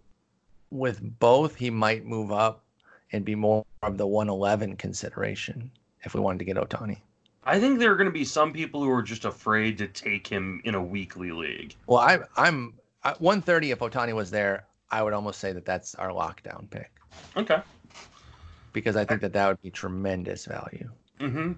[0.71, 2.63] with both, he might move up
[3.11, 5.69] and be more of the 111 consideration
[6.03, 6.97] if we wanted to get Ohtani.
[7.43, 10.27] I think there are going to be some people who are just afraid to take
[10.27, 11.75] him in a weekly league.
[11.87, 13.71] Well, I, I'm at 130.
[13.71, 16.91] If Ohtani was there, I would almost say that that's our lockdown pick
[17.35, 17.61] Okay.
[18.73, 20.89] because I think that that would be tremendous value.
[21.19, 21.53] Mm-hmm.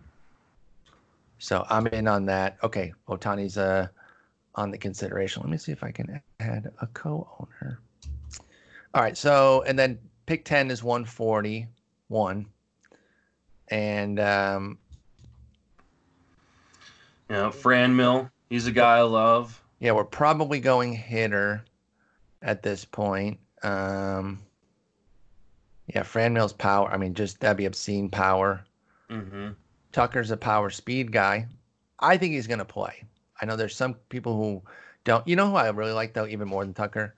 [1.39, 2.57] So I'm in on that.
[2.63, 3.87] Okay, Ohtani's uh
[4.55, 5.41] on the consideration.
[5.41, 7.79] Let me see if I can add a co-owner.
[8.93, 12.45] All right, so and then pick 10 is 141.
[13.69, 14.77] And um
[17.29, 19.59] You know, Franmil, he's a guy I love.
[19.79, 21.63] yeah, we're probably going hitter
[22.41, 23.39] at this point.
[23.63, 24.39] Um
[25.87, 26.89] yeah, Franmil's power.
[26.91, 28.63] I mean, just that'd be obscene power.
[29.09, 29.49] hmm
[29.91, 31.47] Tucker's a power speed guy.
[31.99, 33.03] I think he's going to play.
[33.39, 34.63] I know there's some people who
[35.03, 35.27] don't.
[35.27, 37.13] You know who I really like though, even more than Tucker.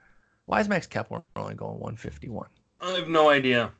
[0.45, 2.47] Why is Max Kepler only going 151?
[2.81, 3.71] I have no idea.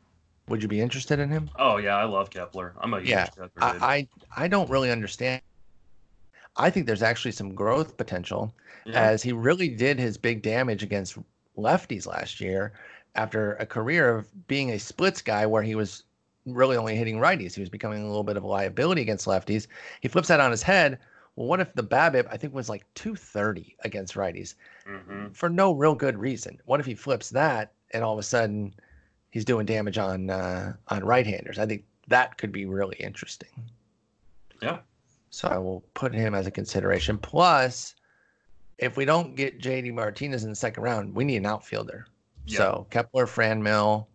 [0.48, 1.50] Would you be interested in him?
[1.58, 2.74] Oh yeah, I love Kepler.
[2.80, 3.50] I'm a huge Yeah, Kepler.
[3.62, 5.42] I, I I don't really understand.
[6.58, 8.54] I think there's actually some growth potential
[8.86, 9.02] Yeah.
[9.02, 11.18] as he really did his big damage against
[11.58, 12.74] lefties last year
[13.16, 16.04] after a career of being a splits guy where he was
[16.46, 17.56] really only hitting righties.
[17.56, 19.68] He was becoming a little bit of a liability against lefties.
[20.02, 21.00] He flips that on his head.
[21.36, 25.74] Well, what if the BABIP I think was like 230 against righties hmm for no
[25.74, 26.60] real good reason?
[26.66, 28.74] What if he flips that and all of a sudden
[29.32, 31.60] he's doing damage on uh, on right-handers?
[31.60, 33.50] I think that could be really interesting.
[34.62, 34.80] Yeah.
[35.30, 37.18] So I will put him as a consideration.
[37.18, 37.96] Plus,
[38.78, 42.08] if we don't get JD Martinez in the second round, we need an outfielder.
[42.46, 42.58] Yeah.
[42.58, 44.06] So Kepler, Franmil.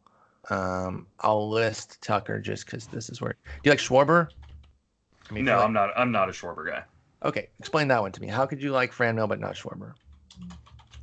[0.48, 3.32] Um, I'll list Tucker just because this is where.
[3.32, 4.28] Do you like Schwarber?
[5.28, 5.90] I mean, no, feel I'm not.
[5.96, 6.82] I'm not a Schwarber guy.
[7.22, 8.28] Okay, explain that one to me.
[8.28, 9.92] How could you like Franmil but not Schwarber?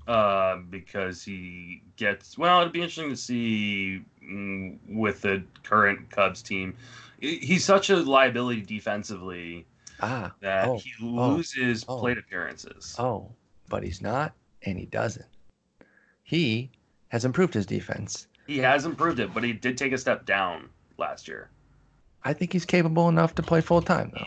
[0.08, 2.38] Uh, because he gets.
[2.38, 6.76] Well, it'd be interesting to see mm, with the current Cubs team.
[7.20, 9.66] He's such a liability defensively
[10.00, 12.00] Ah, that Oh, he oh, loses oh.
[12.00, 12.96] plate appearances.
[13.00, 13.32] oh,
[13.70, 15.26] but he's not, and he doesn't.
[16.24, 16.72] He
[17.10, 18.28] has improved his defense.
[18.46, 21.50] He has improved it, but he did take a step down last year.
[22.24, 24.26] I think he's capable enough to play full time though.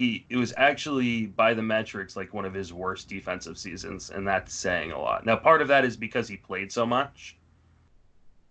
[0.00, 4.26] He it was actually by the metrics like one of his worst defensive seasons, and
[4.26, 5.26] that's saying a lot.
[5.26, 7.36] Now, part of that is because he played so much,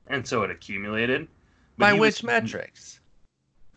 [0.05, 1.27] and so it accumulated.
[1.75, 2.99] But By which was- metrics?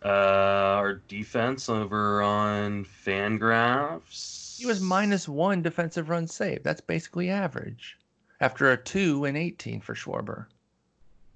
[0.05, 4.59] Uh, our defense over on Fangraphs.
[4.59, 6.61] He was minus one defensive run save.
[6.61, 7.97] That's basically average.
[8.39, 10.27] After a two and eighteen for Schwarber.
[10.37, 10.47] Are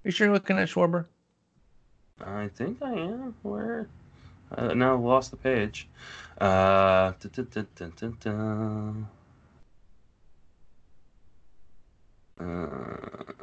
[0.04, 1.08] You sure you're looking at Schwarber?
[2.24, 3.34] I think I am.
[3.42, 3.88] Where?
[4.56, 5.88] Uh, now I've lost the page.
[6.40, 7.14] Uh.
[12.40, 13.34] Uh,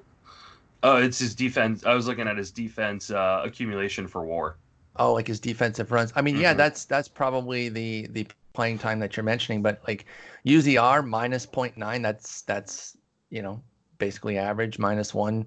[0.83, 1.85] oh, it's his defense.
[1.85, 4.57] I was looking at his defense uh, accumulation for WAR.
[4.97, 6.13] Oh, like his defensive runs.
[6.15, 6.59] I mean, yeah, Mhm.
[6.59, 10.07] that's that's probably the the playing time that you're mentioning, but like
[10.47, 12.97] UZR minus 0.9, that's that's
[13.31, 13.61] you know
[13.99, 14.79] basically average.
[14.79, 15.47] Minus one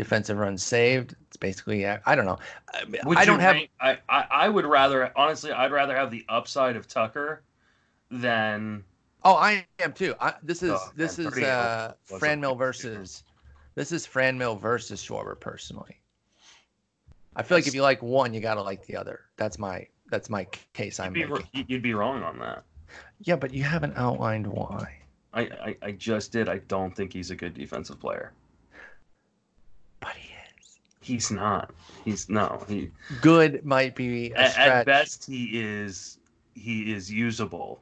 [0.00, 1.14] defensive runs saved.
[1.28, 2.38] It's basically I don't know.
[2.72, 3.54] I, Would I don't have.
[3.54, 5.52] rank- I, I I would rather honestly.
[5.52, 7.42] I'd rather have the upside of Tucker
[8.10, 8.82] than
[9.22, 10.14] Oh, I am too.
[10.18, 13.24] I, this is Oh, this is 38 uh was a Franmil versus
[13.74, 16.00] this is Franmil versus Schwarber personally.
[17.36, 19.20] I feel like if you like one, you gotta like the other.
[19.36, 21.64] That's my that's my case I'm you'd be, making.
[21.68, 22.64] you'd be wrong on that.
[23.20, 24.96] Yeah, but you haven't outlined why.
[25.32, 26.48] I, I, I just did.
[26.48, 28.32] I don't think he's a good defensive player.
[31.00, 31.28] But he is.
[31.28, 31.70] He's not.
[32.04, 32.64] He's no.
[32.68, 36.18] He Good might be at, at best he is
[36.54, 37.80] he is usable.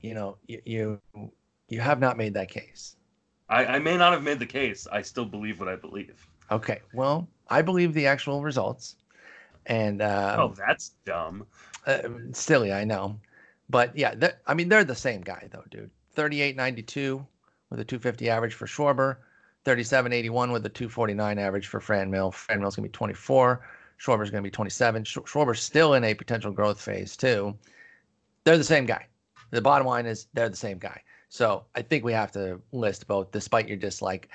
[0.00, 1.00] You know, you, you
[1.68, 2.96] you have not made that case.
[3.48, 4.86] I, I may not have made the case.
[4.90, 6.26] I still believe what I believe.
[6.50, 6.80] Okay.
[6.92, 8.96] Well, I believe the actual results.
[9.66, 11.46] And um, oh, that's dumb.
[11.86, 12.02] Uh,
[12.32, 13.18] silly, I know,
[13.70, 14.14] but yeah,
[14.46, 15.90] I mean they're the same guy though, dude.
[16.12, 17.26] Thirty-eight ninety-two
[17.70, 19.16] with a two fifty average for Schwarber,
[19.64, 22.32] thirty-seven eighty-one with a two forty-nine average for Franmil.
[22.32, 23.66] Fran Mill's gonna be twenty-four.
[23.98, 25.04] Schwarber's gonna be twenty-seven.
[25.04, 27.56] Sch- Schwarber's still in a potential growth phase too.
[28.44, 29.06] They're the same guy.
[29.50, 31.00] The bottom line is they're the same guy.
[31.28, 34.28] So I think we have to list both, despite your dislike.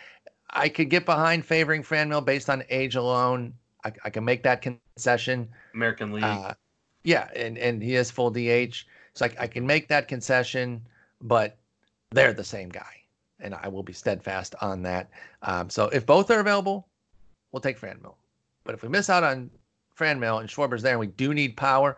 [0.49, 3.53] I could get behind favoring Franmil based on age alone.
[3.85, 5.47] I, I can make that concession.
[5.73, 6.23] American League.
[6.23, 6.53] Uh,
[7.03, 10.81] yeah, and and he is full DH, so I, I can make that concession,
[11.21, 11.57] but
[12.11, 12.98] they're the same guy,
[13.39, 15.09] and I will be steadfast on that.
[15.41, 16.87] Um, so if both are available,
[17.51, 18.15] we'll take Franmil.
[18.63, 19.49] But if we miss out on
[19.97, 21.97] Franmil and Schwarber's there, and we do need power,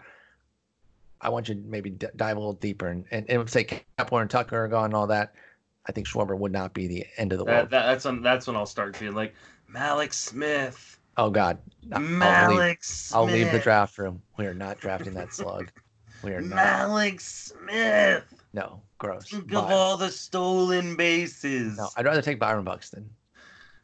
[1.20, 3.64] I want you to maybe d- dive a little deeper and and, and say
[3.98, 5.34] Kepler and Tucker are gone and all that.
[5.88, 7.70] I think Schwarber would not be the end of the that, world.
[7.72, 9.34] that, that's when that's when I'll start being like
[9.72, 11.00] Mallex Smith.
[11.18, 11.58] oh God,
[11.94, 13.18] I'll leave, Mallex Smith.
[13.18, 14.22] I'll leave the draft room.
[14.38, 15.72] We are not drafting that slug.
[16.24, 16.58] We are not.
[16.58, 18.41] Mallex Smith.
[18.54, 19.30] No, gross.
[19.30, 19.66] Think Vile.
[19.66, 21.78] of all the stolen bases.
[21.78, 23.10] No, I'd rather take Byron Buxton.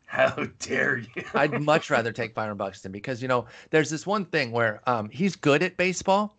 [0.05, 1.24] How dare you?
[1.34, 5.09] I'd much rather take Byron Buxton because you know there's this one thing where um,
[5.09, 6.38] he's good at baseball,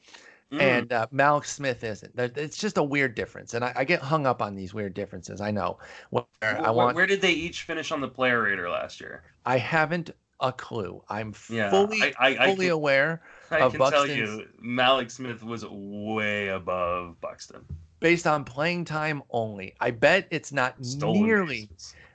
[0.50, 0.60] mm.
[0.60, 2.12] and uh, Mallex Smith isn't.
[2.18, 5.42] It's just a weird difference, and I, I, get hung up on these weird differences.
[5.42, 5.78] I know.
[6.10, 6.96] Where, where, I want.
[6.96, 9.22] Where did they each finish on the player rater last year?
[9.44, 10.10] I haven't
[10.40, 11.02] a clue.
[11.10, 13.22] I'm yeah, fully I, I, fully I can, aware.
[13.50, 17.66] I can Buxton's, tell you, Mallex Smith was way above Buxton
[18.00, 19.74] based on playing time only.
[19.80, 21.70] I bet it's not Stolen nearly.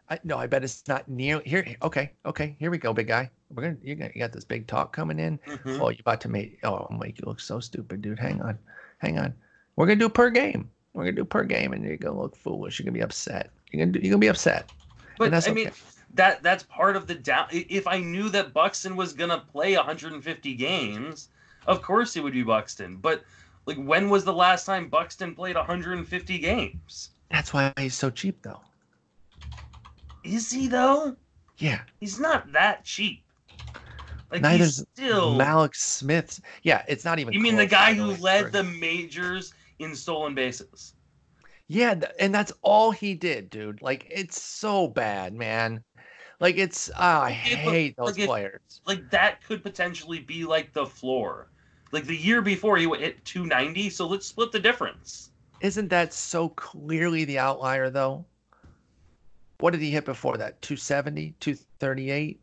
[0.09, 1.65] I, no, I bet it's not near here.
[1.81, 3.29] Okay, okay, here we go, big guy.
[3.49, 5.37] We're gonna you, got, you got this big talk coming in.
[5.47, 5.81] Mm-hmm.
[5.81, 6.59] Oh, you about to make?
[6.63, 8.19] Oh, I'll make you look so stupid, dude.
[8.19, 8.57] Hang on,
[8.99, 9.33] hang on.
[9.75, 10.69] We're gonna do per game.
[10.93, 12.79] We're gonna do per game, and you're gonna look foolish.
[12.79, 13.51] You're gonna be upset.
[13.71, 14.71] You're gonna do, you're gonna be upset.
[15.17, 15.53] But I okay.
[15.53, 15.71] mean,
[16.15, 17.47] that that's part of the down.
[17.51, 21.29] If I knew that Buxton was gonna play 150 games,
[21.65, 22.97] of course it would be Buxton.
[22.97, 23.23] But
[23.65, 27.09] like, when was the last time Buxton played 150 games?
[27.31, 28.61] That's why he's so cheap, though.
[30.23, 31.15] Is he though?
[31.57, 31.81] Yeah.
[31.99, 33.23] He's not that cheap.
[34.31, 36.41] Like Neither's still Mallex Smith.
[36.63, 37.33] Yeah, it's not even.
[37.33, 40.95] You mean the guy who led the majors in stolen bases?
[41.67, 43.81] Yeah, and that's all he did, dude.
[43.81, 45.83] Like it's so bad, man.
[46.39, 48.61] Like it's oh, I hate those like players.
[48.69, 51.49] It, like that could potentially be like the floor.
[51.93, 55.29] Like the year before he hit 290, so let's split the difference.
[55.61, 58.25] Isn't that so clearly the outlier though?
[59.59, 60.59] What did he hit before that?
[60.63, 62.41] 270, 238?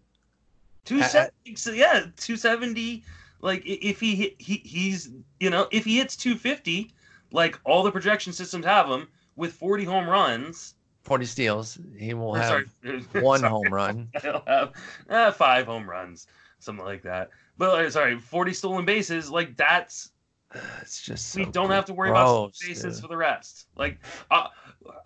[0.84, 3.02] 270, yeah, 270.
[3.40, 6.94] Like if he he he's you know if he hits 250,
[7.32, 12.34] like all the projection systems have him with 40 home runs, 40 steals, he will
[12.34, 14.08] have sorry, one sorry, home run.
[14.22, 14.72] He'll have
[15.08, 16.28] uh, five home runs,
[16.60, 17.30] something like that.
[17.58, 20.10] But sorry, 40 stolen bases, like that's
[20.80, 23.02] it's just so we don't have to worry gross, about bases dude.
[23.02, 23.66] for the rest.
[23.76, 23.98] Like
[24.30, 24.48] uh,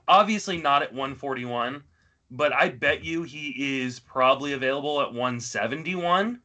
[0.07, 1.83] obviously not at 141
[2.31, 6.41] but I bet you he is probably available at 171.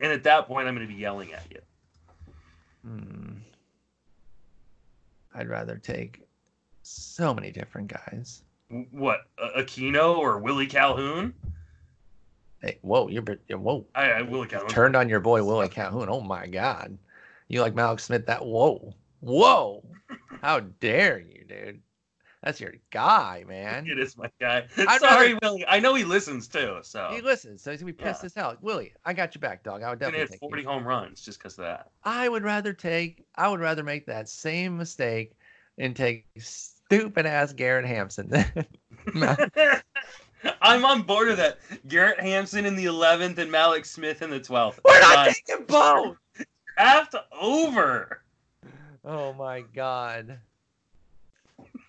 [0.00, 1.60] And at that point, I'm going to be yelling at you.
[2.84, 3.32] Hmm.
[5.34, 6.22] I'd rather take
[6.82, 8.42] so many different guys.
[8.90, 9.20] What,
[9.56, 11.34] Aquino or Willie Calhoun?
[12.62, 13.86] Hey, whoa, you're whoa.
[13.94, 14.68] I, I Willie Calhoun.
[14.68, 16.08] Turned on your boy Willie Calhoun.
[16.08, 16.96] Oh my God,
[17.48, 18.26] you like Mallex Smith?
[18.26, 19.84] That whoa, whoa!
[20.40, 21.80] How dare you, dude?
[22.42, 23.86] That's your guy, man.
[23.88, 24.66] It is my guy.
[24.76, 25.36] I'd Sorry.
[25.42, 25.64] Willie.
[25.66, 26.78] I know he listens too.
[26.82, 28.26] So he listens, so he's gonna be pissed yeah.
[28.26, 28.56] as hell.
[28.60, 29.82] Willie, I got your back, dog.
[29.82, 30.68] I would definitely take 40 you.
[30.68, 31.90] home runs just because of that.
[32.04, 33.24] I would rather take.
[33.34, 35.32] I would rather make that same mistake
[35.78, 38.30] and take stupid ass Garrett Hampson.
[40.62, 41.58] I'm on board with that.
[41.88, 44.78] Garrett Hampson in the 11th and Mallex Smith in the 12th.
[44.84, 46.16] We're not taking both.
[46.76, 48.22] Draft over.
[49.04, 50.38] Oh my god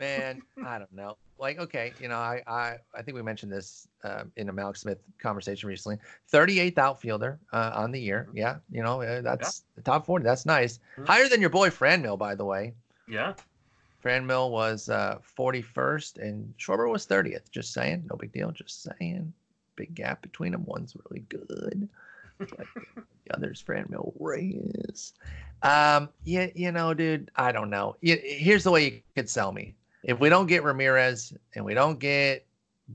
[0.04, 1.18] man, I don't know.
[1.40, 4.78] Like, okay, you know, I I, I think we mentioned this uh, in a Mallex
[4.78, 5.98] Smith conversation recently.
[6.32, 8.28] 38th outfielder uh, on the year.
[8.34, 9.82] Yeah, you know, uh, that's yeah.
[9.82, 10.24] the top 40.
[10.24, 10.80] That's nice.
[10.94, 11.06] Mm-hmm.
[11.06, 12.74] Higher than your boy Franmil, by the way.
[13.08, 13.34] Yeah.
[14.04, 17.50] Franmil was uh, 41st and Schwarber was 30th.
[17.52, 18.04] Just saying.
[18.10, 18.52] No big deal.
[18.52, 19.34] Just saying.
[19.76, 20.66] Big gap between them.
[20.66, 21.88] One's really good.
[22.40, 25.14] Like the other's Franmil Reyes.
[25.62, 27.96] Um, yeah, you know, dude, I don't know.
[28.02, 32.00] Here's the way you could sell me if we don't get Ramirez and we don't
[32.00, 32.46] get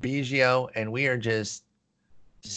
[0.00, 1.64] Biggio and we are just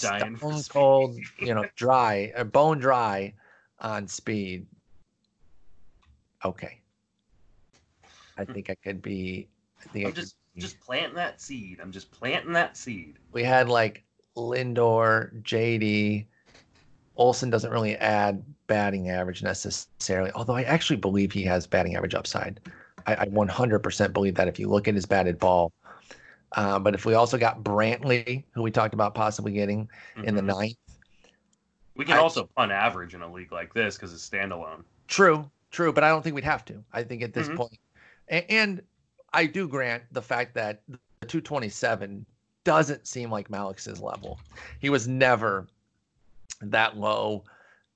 [0.01, 3.33] dying stone cold, you know, dry, or uh, bone dry
[3.79, 4.65] on speed.
[6.43, 6.80] Okay.
[8.37, 9.47] I think I could be.
[9.79, 11.79] I think I'm I just be, just planting that seed.
[11.81, 13.17] I'm just planting that seed.
[13.31, 14.03] We had like
[14.35, 16.25] Lindor, JD.
[17.17, 22.15] Olson doesn't really add batting average necessarily, although I actually believe he has batting average
[22.15, 22.59] upside.
[23.05, 25.71] I, I 100% believe that if you look at his batted ball.
[26.53, 30.25] Uh, but if we also got Brantley, who we talked about possibly getting mm-hmm.
[30.25, 30.59] in the mm-hmm.
[30.59, 30.77] ninth,
[31.95, 34.83] we can I, also punt average in a league like this because it's standalone.
[35.07, 36.83] True, true, but I don't think we'd have to.
[36.93, 37.57] I think at this mm-hmm.
[37.57, 37.79] point,
[38.31, 38.81] and,
[39.33, 42.25] I do grant the fact that the 227
[42.63, 44.39] doesn't seem like Mallex's level.
[44.79, 45.67] He was never
[46.61, 47.43] that low.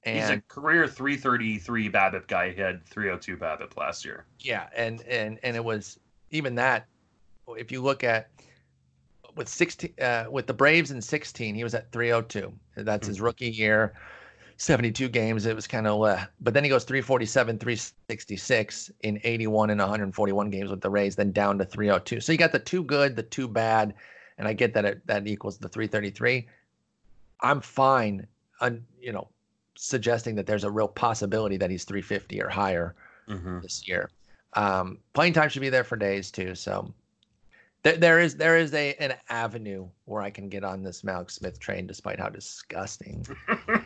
[0.03, 2.51] And he's a career 333 BABIP guy.
[2.51, 4.25] He had 302 BABIP last year.
[4.39, 6.87] Yeah, and and and it was even that.
[7.47, 8.29] If you look at
[9.35, 12.53] with 16 uh, with the Braves in 16, he was at 302.
[12.77, 13.93] That's his rookie year.
[14.57, 15.45] 72 games.
[15.45, 20.49] It was kind of, uh, but then he goes 347, 366 in 81 and 141
[20.49, 22.21] games with the Rays, then down to 302.
[22.21, 23.93] So you got the two good, the two bad,
[24.37, 26.47] and I get that it, that equals the 333.
[27.41, 28.27] I'm fine,
[28.61, 29.27] on, you know,
[29.75, 32.95] suggesting that there's a real possibility that he's 350 or higher
[33.27, 33.59] mm-hmm.
[33.59, 34.09] this year.
[34.53, 36.55] Um, playing time should be there for days too.
[36.55, 36.93] So
[37.85, 41.31] there, there is there is a an avenue where I can get on this Mallex
[41.31, 43.23] Smith train, despite how disgusting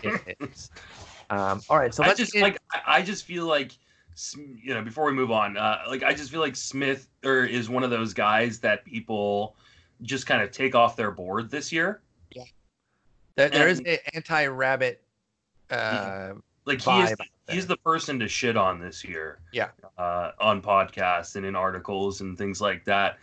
[0.01, 0.71] it is.
[1.29, 3.73] Um, all right, so I let's just get- like I I just feel like
[4.33, 7.69] you know before we move on, uh, like I just feel like Smith or is
[7.69, 9.57] one of those guys that people
[10.01, 11.99] just kind of take off their board this year.
[13.35, 15.03] there, there is and- an anti-rabbit.
[15.69, 16.33] Uh,
[16.65, 19.39] Like he is Vibe he's the person to shit on this year.
[19.51, 19.69] Yeah.
[19.97, 23.17] Uh, on podcasts and in articles and things like that.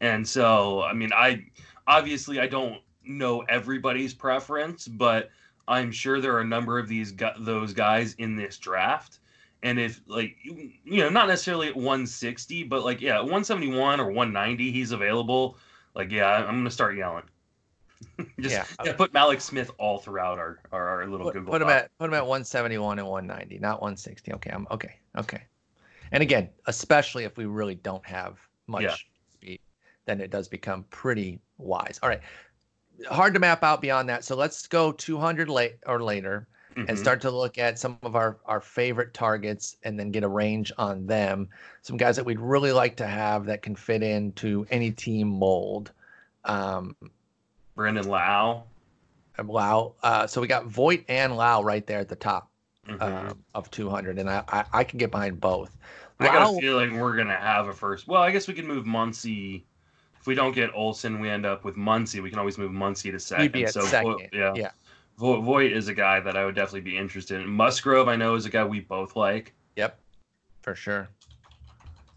[0.00, 1.44] And so, I mean, I
[1.86, 5.30] obviously I don't know everybody's preference, but
[5.68, 9.18] I'm sure there are a number of these those guys in this draft.
[9.62, 14.72] And if like you know, not necessarily at 160, but like yeah, 171 or 190,
[14.72, 15.58] he's available.
[15.94, 17.24] Like yeah, I'm gonna start yelling.
[18.40, 18.64] Just Yeah.
[18.84, 21.52] yeah, put Mallex Smith all throughout our our, our little put, Google.
[21.52, 21.84] put him Doc.
[21.84, 24.32] at put him at 171 and 190, not 160.
[24.34, 24.94] Okay, I'm okay.
[25.18, 25.42] Okay.
[26.12, 28.96] And again, especially if we really don't have much Yeah.
[30.10, 32.00] Then it does become pretty wise.
[32.02, 32.20] All right.
[33.08, 34.24] Hard to map out beyond that.
[34.24, 36.98] So let's go 200 late or later and Mhm.
[36.98, 40.72] start to look at some of our our favorite targets and then get a range
[40.78, 41.48] on them.
[41.82, 45.92] Some guys that we'd really like to have that can fit into any team mold.
[46.44, 46.96] Um,
[47.76, 48.64] Brandon Lowe.
[49.42, 49.94] Lowe.
[50.02, 52.50] Uh, so we got Voit and Lowe right there at the top
[52.88, 53.00] Mhm.
[53.00, 55.76] um, of 200, and I, I I can get behind both.
[56.18, 58.06] I got Lowe- a feeling we're gonna have a first.
[58.06, 59.62] Well, I guess we can move Muncy.
[60.20, 62.22] If we don't get Olson, we end up with Muncy.
[62.22, 63.42] We can always move Muncy to second.
[63.42, 64.70] He'd be at so Vo- yeah, yeah.
[65.16, 67.48] Vo- Voit is a guy that I would definitely be interested in.
[67.48, 69.54] Musgrove, I know, is a guy we both like.
[69.76, 69.98] Yep,
[70.60, 71.08] for sure.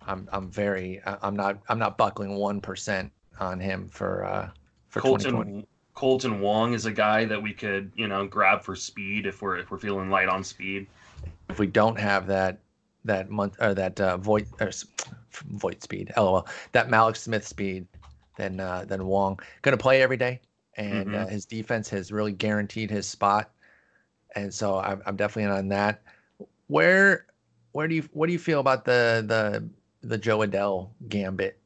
[0.05, 4.49] I'm I'm very I'm not I'm not buckling one percent on him for uh
[4.89, 9.25] for Kolten Kolten Wong is a guy that we could, you know, grab for speed
[9.25, 10.87] if we're if we're feeling light on speed.
[11.49, 12.59] If we don't have that
[13.05, 14.71] that month or that uh, Voight or
[15.31, 17.87] Voight speed, lol, that Mallex Smith speed,
[18.35, 20.41] then uh, then Wong gonna play every day,
[20.77, 23.51] and uh, his defense has really guaranteed his spot,
[24.35, 26.01] and so I'm I'm definitely in on that.
[26.67, 27.27] Where
[27.71, 31.59] where do you what do you feel about the the the Jo Adell gambit?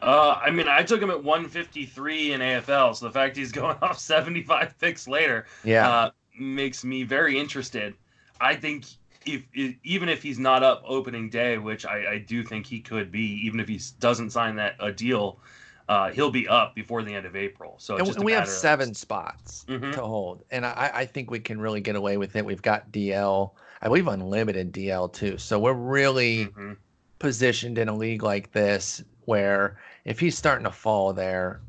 [0.00, 3.76] Uh, I mean, I took him at 153 in AFL, so the fact he's going
[3.82, 7.94] off 75 picks later Yeah, uh, makes me very interested.
[8.40, 8.84] I think
[9.26, 12.80] if, i even if he's not up opening day, which I, I do think he
[12.80, 15.40] could be, even if he doesn't sign that a deal,
[15.88, 17.76] uh, he'll be up before the end of April.
[17.78, 19.92] So it's and, we have seven spots Mhm.
[19.92, 22.44] to hold, and I, I think we can really get away with it.
[22.44, 26.76] We've got DL, I believe unlimited DL too, so we're really Mhm.
[27.18, 31.60] positioned in a league like this where if he's starting to fall there,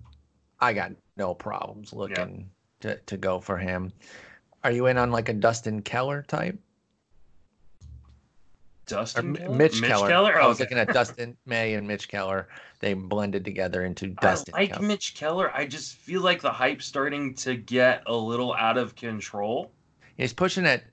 [0.59, 2.49] I got no problems looking
[2.81, 3.91] to, to go for him.
[4.63, 6.57] Are you in on like a Dustin Keller type?
[8.89, 9.55] Dustin Keller?
[9.55, 10.41] Mitch, Keller.
[10.41, 10.63] I was Okay.
[10.65, 12.47] looking at Dustin May and Mitch Keller.
[12.79, 14.85] They blended together into Dustin I like Keller.
[14.87, 15.51] Mitch Keller.
[15.55, 19.71] I just feel like the hype's starting to get a little out of control.
[20.17, 20.83] He's pushing it.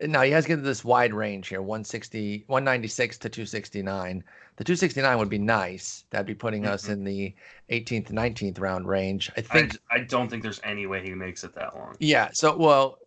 [0.00, 4.24] Now he has given this wide range here 160, 196 to 269.
[4.56, 6.04] The 269 would be nice.
[6.10, 6.92] That'd be putting us Mhm.
[6.92, 7.34] in the
[7.68, 9.30] 18th, 19th round range.
[9.36, 11.94] I I, think I don't think there's any way he makes it that long.
[12.00, 12.30] Yeah.
[12.32, 12.98] So, well,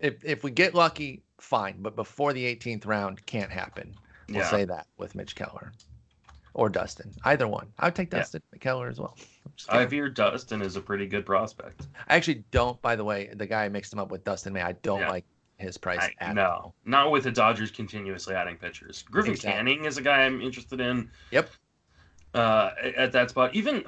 [0.00, 1.76] if if we get lucky, fine.
[1.80, 3.94] But before the 18th round, can't happen.
[4.28, 4.50] We'll Yeah.
[4.50, 5.72] say that with Mitch Keller
[6.54, 7.72] or Dustin, either one.
[7.78, 8.18] I would take Yeah.
[8.20, 9.16] Dustin Keller as well.
[9.68, 11.88] I hear Dustin is a pretty good prospect.
[12.08, 12.80] I actually don't.
[12.82, 14.62] By the way, the guy I mixed him up with Dustin May.
[14.62, 15.10] I don't Yeah.
[15.10, 15.24] like
[15.56, 16.74] his price I, no, all.
[16.84, 19.02] not with the Dodgers continuously adding pitchers.
[19.02, 19.52] Griffin Exactly.
[19.58, 21.10] Canning is a guy I'm interested in.
[21.32, 21.50] Yep.
[22.34, 23.82] Uh, at that spot, even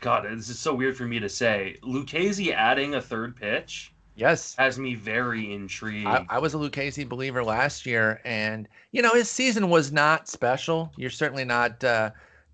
[0.00, 1.76] God, this is so weird for me to say.
[1.84, 4.54] Lucchesi adding a third pitch Yes.
[4.56, 6.06] has me very intrigued.
[6.06, 10.28] I, I was a Lucchesi believer last year, and you know his season was not
[10.28, 10.92] special.
[10.96, 11.82] You're certainly not.
[11.82, 12.10] Uh,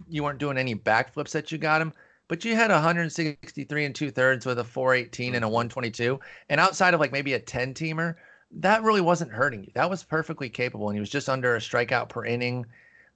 [0.08, 1.92] you weren't doing any backflips that you got him,
[2.28, 6.94] but you had 163 and two thirds with a 418 and a 122, and outside
[6.94, 8.14] of like maybe a 10 teamer,
[8.52, 9.72] that really wasn't hurting you.
[9.74, 12.66] That was perfectly capable, and he was just under a strikeout per inning.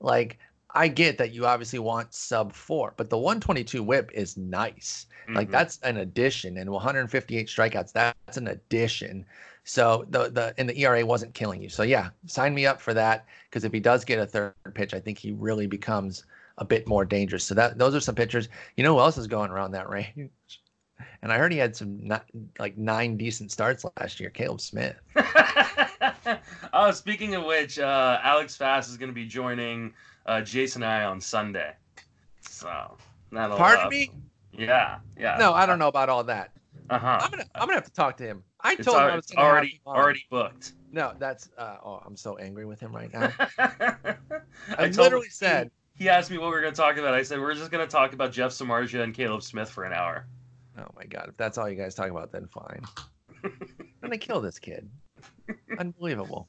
[0.01, 0.39] Like
[0.75, 5.07] I get that you obviously want sub four, but the 122 whip is nice.
[5.29, 5.53] Like Mhm.
[5.53, 7.93] that's an addition, and 158 strikeouts.
[7.93, 9.25] That's an addition.
[9.65, 11.69] So the the and the ERA wasn't killing you.
[11.69, 14.95] So yeah, sign me up for that because if he does get a third pitch,
[14.95, 16.25] I think he really becomes
[16.59, 17.45] a bit more dangerous.
[17.45, 18.49] So that those are some pitchers.
[18.77, 20.31] You know who else is going around that range?
[21.23, 22.25] And I heard he had some not,
[22.59, 24.31] like nine decent starts last year.
[24.31, 24.97] Caleb Smith.
[26.73, 29.95] oh, speaking of which, uh, Alex Fast is going to be joining
[30.27, 31.73] uh, Jason and I on Sunday.
[32.41, 32.97] So
[33.31, 33.57] that'll.
[33.57, 34.11] Pardon uh, me?
[34.53, 35.37] Yeah, yeah.
[35.39, 36.51] No, I don't know about all that.
[36.91, 37.19] Uh huh.
[37.23, 38.45] I'm gonna I'm gonna have to talk to him.
[38.61, 40.73] I told him I was gonna already already booked.
[40.91, 43.33] No, that's uh, oh, I'm so angry with him right now.
[43.59, 44.17] I
[44.79, 47.15] I literally him- said he asked me what we were going to talk about.
[47.15, 50.27] I said we're just to talk about Jeff Samardzija and Caleb Smith for an hour.
[50.79, 51.27] Oh my god!
[51.29, 52.83] If that's all you guys talk about, then fine.
[53.45, 53.53] I'm
[54.03, 54.89] gonna kill this kid.
[55.79, 56.49] Unbelievable.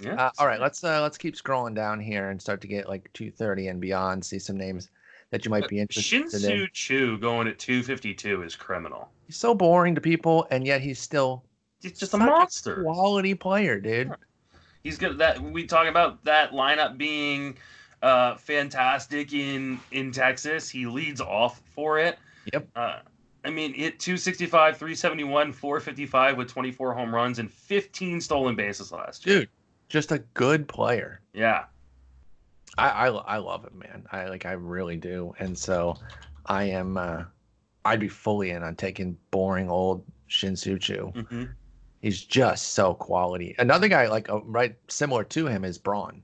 [0.00, 0.14] Yeah.
[0.14, 3.10] Uh, all right, let's uh, let's keep scrolling down here and start to get like
[3.14, 4.24] 230 and beyond.
[4.24, 4.90] See some names
[5.30, 6.30] that you might be interested in.
[6.30, 9.08] Shin-Soo Choo going at 252 is criminal.
[9.26, 11.44] He's so boring to people, and yet he's still
[11.82, 12.82] He's just a monster.
[12.82, 14.12] quality player, dude.
[14.82, 15.18] He's good.
[15.18, 17.56] That we talk about that lineup being
[18.02, 20.68] uh, fantastic in in Texas.
[20.68, 22.18] He leads off for it.
[22.52, 22.68] Yep.
[22.76, 22.98] Uh,
[23.44, 29.24] I mean, hit 265, 371, 455 with 24 home runs and 15 stolen bases last
[29.24, 29.40] year.
[29.40, 29.48] Dude,
[29.88, 31.20] just a good player.
[31.32, 31.64] Yeah.
[32.78, 34.06] I, I I love him, man.
[34.12, 35.98] I like I really do, and so
[36.46, 36.96] I am.
[36.96, 37.24] uh
[37.84, 41.12] I'd be fully in on taking boring old Shin-Soo Choo.
[41.14, 41.44] hmm
[42.02, 43.54] He's just so quality.
[43.58, 46.22] Another guy like uh, right similar to him is Braun.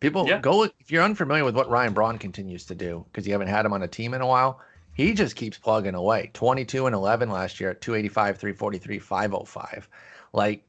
[0.00, 0.40] People Yeah.
[0.40, 3.64] go if you're unfamiliar with what Ryan Braun continues to do because you haven't had
[3.64, 4.60] him on a team in a while.
[4.92, 6.30] He just keeps plugging away.
[6.34, 9.88] 22 and 11 last year at 285, 343, 505.
[10.32, 10.64] Like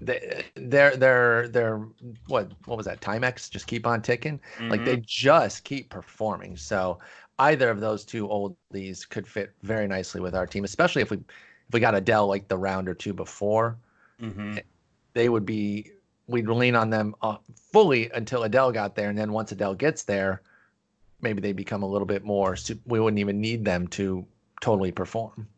[0.00, 1.78] they- they're they're they're
[2.26, 3.00] what what was that?
[3.00, 4.40] Timex just keep on ticking.
[4.60, 6.56] Like they just keep performing.
[6.56, 6.98] So
[7.38, 11.16] either of those two oldies could fit very nicely with our team, especially if we
[11.18, 13.76] if we got Adell like the round or two before.
[14.18, 14.58] hmm
[15.14, 15.92] They would be
[16.26, 17.36] we'd lean on them uh,
[17.72, 20.42] fully until Adell got there, and then once Adell gets there,
[21.20, 22.56] maybe they become a little bit more.
[22.86, 24.24] We wouldn't even need them to
[24.60, 25.48] totally perform.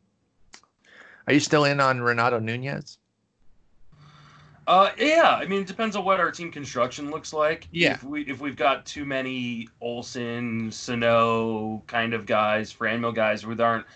[1.27, 2.99] Are you still in on Renato Nunez?
[4.67, 5.39] Uh, yeah.
[5.41, 7.69] I mean, it depends on what our team construction looks like.
[7.71, 7.95] Yeah.
[7.95, 13.61] If we if we've got too many Olson, Sano kind of guys, Franmil guys who
[13.63, 13.87] aren't,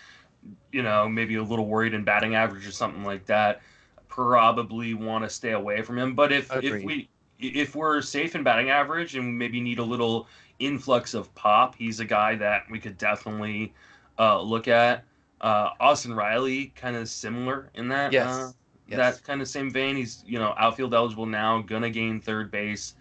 [0.71, 3.61] you know, maybe a little worried in batting average or something like that,
[4.07, 6.13] probably want to stay away from him.
[6.13, 7.09] But if if we
[7.39, 10.27] if we're safe in batting average and maybe need a little
[10.59, 13.73] influx of pop, he's a guy that we could definitely
[14.19, 15.03] uh, look at.
[15.41, 18.11] Uh, Austin Riley, kind of similar in that.
[18.11, 18.27] Yes.
[18.27, 18.51] Uh,
[18.89, 19.17] Yes.
[19.17, 19.95] that kind of same vein.
[19.95, 22.95] He's you know outfield eligible now, gonna gain third base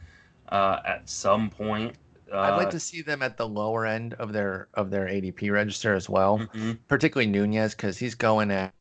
[0.51, 1.97] uh, at some point.
[2.33, 5.51] Uh, I'd like to see them at the lower end of their of their ADP
[5.51, 6.39] register as well.
[6.55, 6.79] mhm.
[6.89, 8.73] particularly Nunez, because he's going at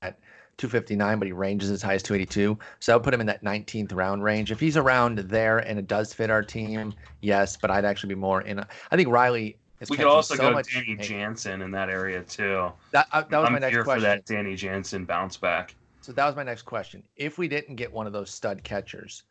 [0.58, 2.58] 259, but he ranges as high as 282.
[2.80, 4.52] So I'll put him in that 19th round range.
[4.52, 8.20] If he's around there and it does fit our team, yes, but I'd actually be
[8.20, 8.60] more in.
[8.60, 11.02] A, I think Riley is We could also so go Danny hate.
[11.02, 12.72] Jansen in that area too.
[12.92, 14.02] That, uh, that was I'm my next here question.
[14.02, 15.76] for that Danny Jansen bounce back.
[16.08, 17.04] So that was my next question.
[17.18, 19.24] If we didn't get one of those stud catchers,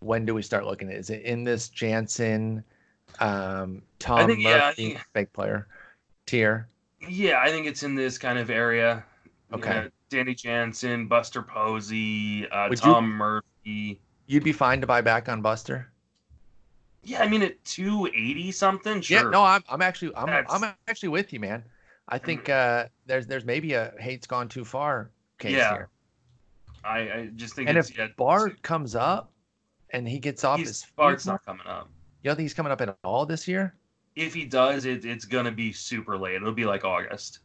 [0.00, 0.96] when do we start looking at?
[0.96, 0.98] it?
[0.98, 2.64] Is it in this Jansen,
[3.20, 5.68] um, Tom think, yeah, I Murphy, think- big player
[6.26, 6.66] tier?
[7.08, 9.04] Yeah, I think it's in this kind of area.
[9.52, 9.70] You Okay.
[9.70, 14.00] know, Danny Jansen, Buster Posey, uh, Would you- Tom Murphy.
[14.26, 15.92] You'd be fine to buy back on Buster.
[17.04, 19.00] Yeah, I mean at 280 something.
[19.00, 19.22] Sure.
[19.22, 21.62] Yeah, no, I'm I'm actually I'm That's- I'm actually with you, man.
[22.08, 25.88] I think uh, there's there's maybe a hate's gone too far case Yeah, here.
[26.86, 29.32] I, I just think And it's if yeah, Bart comes up
[29.90, 31.88] and he gets off his Bart's not coming up.
[32.22, 33.74] you don't think he's coming up at all this year?
[34.14, 36.36] if he does, it, it's gonna be super late.
[36.36, 37.40] It'll be like August.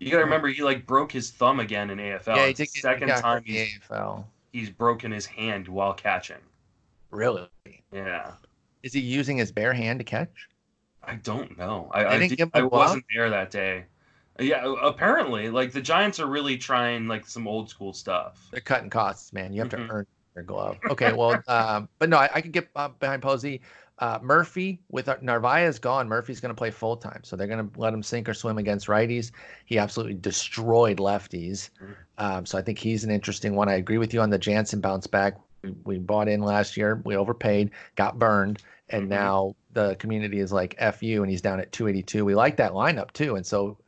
[0.00, 2.36] You gotta remember he like broke his thumb again in AFL.
[2.36, 4.24] yeah, he did the second he time he's, AFL.
[4.52, 6.36] he's broken his hand while catching.
[7.10, 7.48] Really?
[7.92, 8.32] Yeah,
[8.82, 10.30] Is he using his bare hand to catch?
[11.02, 11.90] I don't know.
[11.92, 13.84] I I, didn't did- I wasn't there that day.
[14.38, 18.48] Yeah, apparently, like the Giants are really trying like some old school stuff.
[18.52, 19.52] They're cutting costs, man.
[19.52, 19.86] You have Mhm.
[19.88, 20.78] to earn your glove.
[20.88, 23.60] Okay, well, um, but no, I, I could get uh, behind Posey.
[24.00, 26.06] Uh, Murphy with our, Narvaez gone.
[26.08, 28.58] Murphy's going to play full time, so they're going to let him sink or swim
[28.58, 29.32] against righties.
[29.66, 31.96] He absolutely destroyed lefties, Mhm.
[32.18, 33.68] um, so I think he's an interesting one.
[33.68, 35.34] I agree with you on the Jansen bounce back.
[35.64, 39.08] We, we bought in last year, we overpaid, got burned, and Mhm.
[39.08, 42.24] now the community is like "f you," and he's down at 282.
[42.24, 43.78] We like that lineup too, and so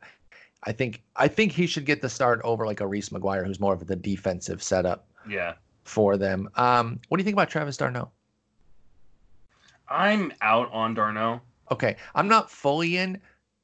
[0.63, 3.59] I think I think he should get the start over like a Reese McGuire, who's
[3.59, 5.53] more of the defensive setup Yeah,
[5.83, 6.49] for them.
[6.55, 8.11] Um, what do you think about Travis d'Arnaud?
[9.89, 11.41] I'm out on d'Arnaud.
[11.71, 13.15] Okay, I'm not fully in.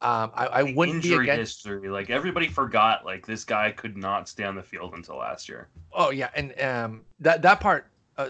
[0.01, 1.63] Um, I, I wouldn't be injury against.
[1.63, 1.89] history.
[1.89, 5.69] Like everybody forgot, like this guy could not stay on the field until last year.
[5.91, 7.87] Oh yeah, and um, that that part,
[8.17, 8.29] uh,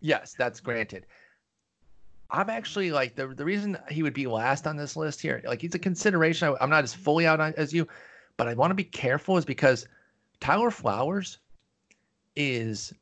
[0.00, 1.06] yes, that's granted.
[2.32, 5.42] I'm actually like the the reason he would be last on this list here.
[5.44, 6.48] Like he's a consideration.
[6.48, 7.86] I, I'm not as fully out on, as you,
[8.36, 9.86] but I want to be careful is because
[10.40, 11.38] Tyler Flowers
[12.36, 12.92] is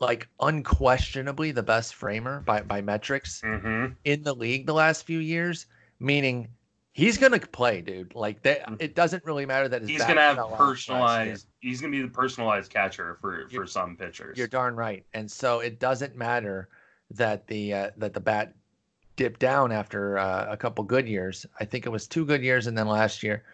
[0.00, 3.92] like unquestionably the best framer by by metrics Mm-hmm.
[4.04, 5.66] in the league the last few years.
[6.00, 6.48] Meaning
[6.92, 8.14] he's gonna play, dude.
[8.14, 10.66] Like that, it doesn't really matter that He's gonna have fell off last year.
[10.68, 11.46] personalized.
[11.60, 14.36] He's gonna be the personalized catcher for for You're- some pitchers.
[14.36, 15.04] You're darn right.
[15.14, 16.68] And so it doesn't matter
[17.16, 18.54] that the uh, that the bat
[19.16, 21.46] dipped down after uh, a couple good years.
[21.60, 23.44] I think it was two good years, and then last year,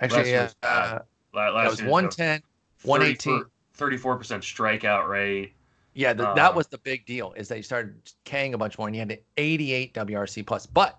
[0.00, 0.98] actually, Last uh.
[1.34, 2.42] That Last was year, 110,
[2.84, 3.44] 118.
[3.74, 5.52] 34 percent strikeout rate.
[5.94, 7.32] Yeah, th- Uh, that was the big deal.
[7.36, 10.98] Is they started Kang a bunch more, and he had an 88 WRC plus, but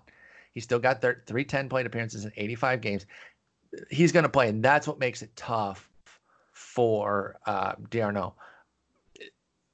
[0.52, 3.06] he still got their 310 plate appearances in 85 games.
[3.90, 5.88] He's going to play, and that's what makes it tough
[6.52, 8.34] for uh, D'Arnaud.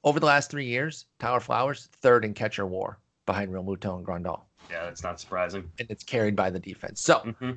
[0.04, 4.42] Over the last three years, Tyler Flowers third in catcher WAR behind Realmuto and Grandal,
[4.70, 5.70] Yeah, that's not surprising.
[5.78, 7.00] and it's carried by the defense.
[7.00, 7.52] So hmm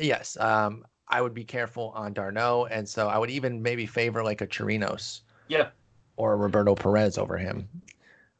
[0.00, 4.24] yes, um, I would be careful on d'Arnaud, and so I would even maybe favor
[4.24, 5.68] like a Chirinos Yeah,
[6.16, 7.68] or Roberto Perez over him.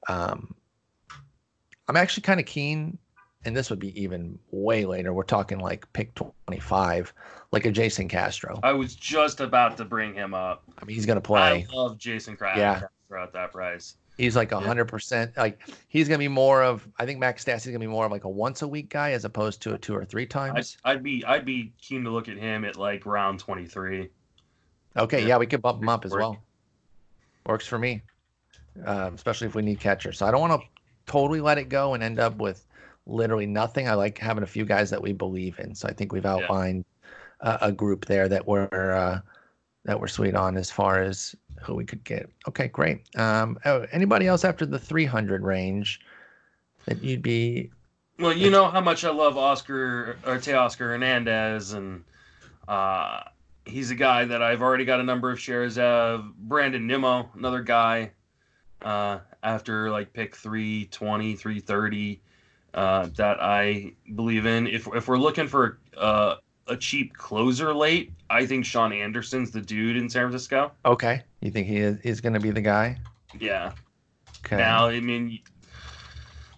[0.09, 0.55] Um,
[1.89, 2.97] I'm actually kind of keen,
[3.45, 5.13] and this would be even way later.
[5.13, 6.15] We're talking like pick
[6.47, 7.13] 25,
[7.53, 8.59] like a Jason Castro.
[8.63, 10.65] I was just about to bring him up.
[10.81, 11.67] I mean, he's gonna play.
[11.71, 12.81] I love Jason Craft Yeah.
[13.19, 13.97] At that price.
[14.19, 15.37] He's like a hundred percent.
[15.37, 16.87] Like he's gonna be more of.
[16.99, 19.25] I think Max Stassi's gonna be more of like a once a week guy as
[19.25, 20.77] opposed to a two or three I'd, times.
[20.85, 24.11] I'd be I'd be keen to look at him at like round 23.
[24.97, 25.27] Okay, yeah.
[25.27, 26.39] yeah, we could bump him up as well.
[27.47, 28.03] Works for me,
[28.85, 30.13] um, especially if we need catcher.
[30.13, 30.69] So I don't want to
[31.07, 32.67] totally let it go and end up with
[33.07, 33.89] literally nothing.
[33.89, 35.75] I like having a few guys that we believe in.
[35.75, 36.85] So I think we've outlined
[37.41, 39.21] a, a group there that we're uh,
[39.85, 42.29] that we're sweet on as far as who we could get.
[42.49, 43.03] Okay, great.
[43.17, 46.01] Um, oh, anybody else after the 300 range
[46.87, 47.71] that you'd be?
[48.19, 52.05] Well, you know how much I love Oscar or Teoscar Hernandez, and
[52.69, 53.21] uh,
[53.65, 56.33] he's a guy that I've already got a number of shares of.
[56.37, 58.13] Brandon Nimmo, another guy,
[58.83, 62.21] uh, after like pick 320, 330,
[62.75, 64.67] uh, that I believe in.
[64.67, 66.37] If, if we're looking for uh,
[66.67, 70.73] a cheap closer late, I think Shaun Anderson's the dude in San Francisco.
[70.85, 72.99] Okay, you think he is, is going to be the guy?
[73.39, 73.73] Yeah.
[74.45, 74.57] Okay.
[74.57, 75.41] Now, I mean,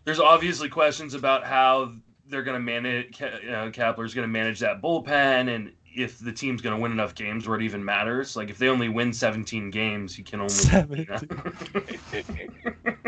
[0.05, 1.93] there's obviously questions about how
[2.29, 3.19] they're going to manage.
[3.19, 6.83] Ka- You know, Kapler's going to manage that bullpen, and if the team's going to
[6.83, 8.37] win enough games where it even matters.
[8.37, 10.53] Like if they only win 17 games, you can only.
[10.53, 11.07] 17.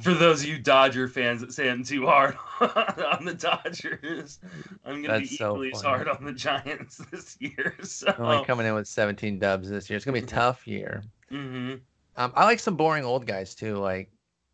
[0.00, 4.38] For those of you Dodger fans that say I'm too hard on the Dodgers,
[4.84, 7.76] I'm going to be so equally as hard on the Giants this year.
[7.82, 9.96] So, Only coming in with 17 dubs this year.
[9.96, 11.02] It's gonna be a tough year.
[11.30, 11.74] Mm-hmm.
[12.16, 13.76] Um, I like some boring old guys too.
[13.76, 14.10] Like,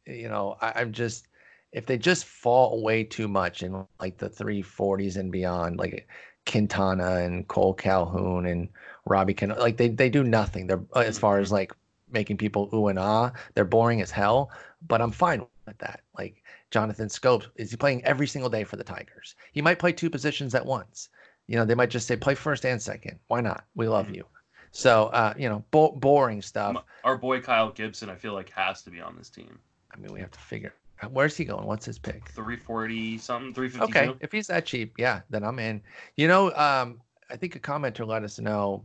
[0.07, 1.29] you know, I, I'm just
[1.73, 6.09] if they just fall away too much in like the 340s and beyond, like
[6.47, 8.69] Quintana and Cole Calhoun and
[9.05, 10.67] Robbie Can, like they they do nothing.
[10.67, 11.73] They're uh, as far as like
[12.13, 13.33] making people ooh and ah.
[13.55, 14.51] They're boring as hell.
[14.87, 16.01] But I'm fine with that.
[16.17, 19.35] Like Jonathan Schoop's, is he playing every single day for the Tigers?
[19.53, 21.09] He might play two positions at once.
[21.47, 23.19] You know, they might just say play first and second.
[23.27, 23.65] Why not?
[23.75, 24.17] We love Mhm.
[24.17, 24.27] you.
[24.73, 26.85] So, uh, you know, bo- boring stuff.
[27.03, 29.59] Our boy Kyle Gibson, I feel like, has to be on this team.
[29.93, 30.75] I mean, we have to figure.
[31.11, 31.67] Where's he going?
[31.67, 32.29] What's his pick?
[32.29, 34.11] 340 something, 352.
[34.13, 35.83] Okay, if he's that cheap, yeah, then I'm in.
[36.17, 37.01] You know, um,
[37.31, 38.85] I think a commenter let us know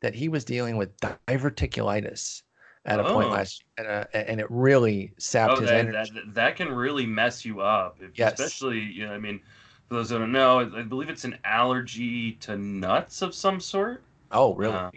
[0.00, 2.42] that he was dealing with diverticulitis
[2.84, 3.32] at a point Oh.
[3.32, 6.12] last year, and, uh, and it really sapped Oh, his that, energy.
[6.14, 7.98] that, that can really mess you up.
[8.00, 8.32] If- Yes.
[8.40, 9.40] Especially, you know, I mean,
[9.88, 14.02] for those who don't know, I believe it's an allergy to nuts of some sort.
[14.32, 14.74] oh, really?
[14.74, 14.90] uh,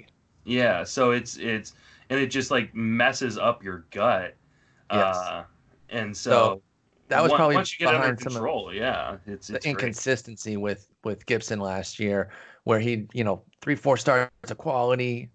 [0.46, 1.74] Yeah, so it's it's
[2.10, 4.36] and it just like messes up your gut.
[4.92, 5.16] Yes.
[5.18, 5.44] Uh,
[5.90, 6.62] and so, So,
[7.10, 9.66] that was probably once you get under behind some of control, yeah, it's, the it's
[9.66, 9.72] great.
[9.72, 12.30] inconsistency with with Gibson last year,
[12.64, 15.30] where he, you know, three four starts of quality,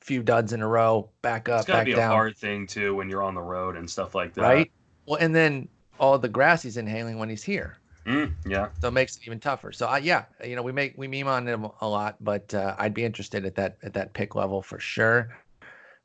[0.00, 2.10] few duds in a row, back up, It's gotta back be a down.
[2.10, 4.42] hard thing too when you're on the road and stuff like that.
[4.42, 4.70] right?
[5.06, 5.68] Well, and then
[5.98, 7.76] all the grass he's inhaling when he's here,
[8.06, 8.68] Mm, yeah.
[8.80, 9.72] so it makes it even tougher.
[9.72, 12.74] So, I yeah, you know, we make we meme on him a lot, but uh,
[12.78, 15.36] I'd be interested at that at that pick level for sure.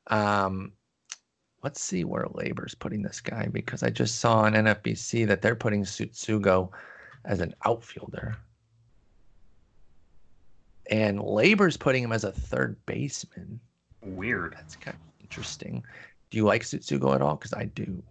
[0.08, 0.74] Um,
[1.64, 5.56] let's see where LABR's putting this guy because I just saw on NFBC that they're
[5.56, 6.70] putting Tsutsugo
[7.24, 8.36] as an outfielder,
[10.92, 13.60] and LABR's putting him as a third baseman.
[14.06, 14.54] Weird.
[14.54, 15.84] That's kind of interesting.
[16.30, 17.36] Do you like Tsutsugo at all?
[17.36, 18.02] Because I do.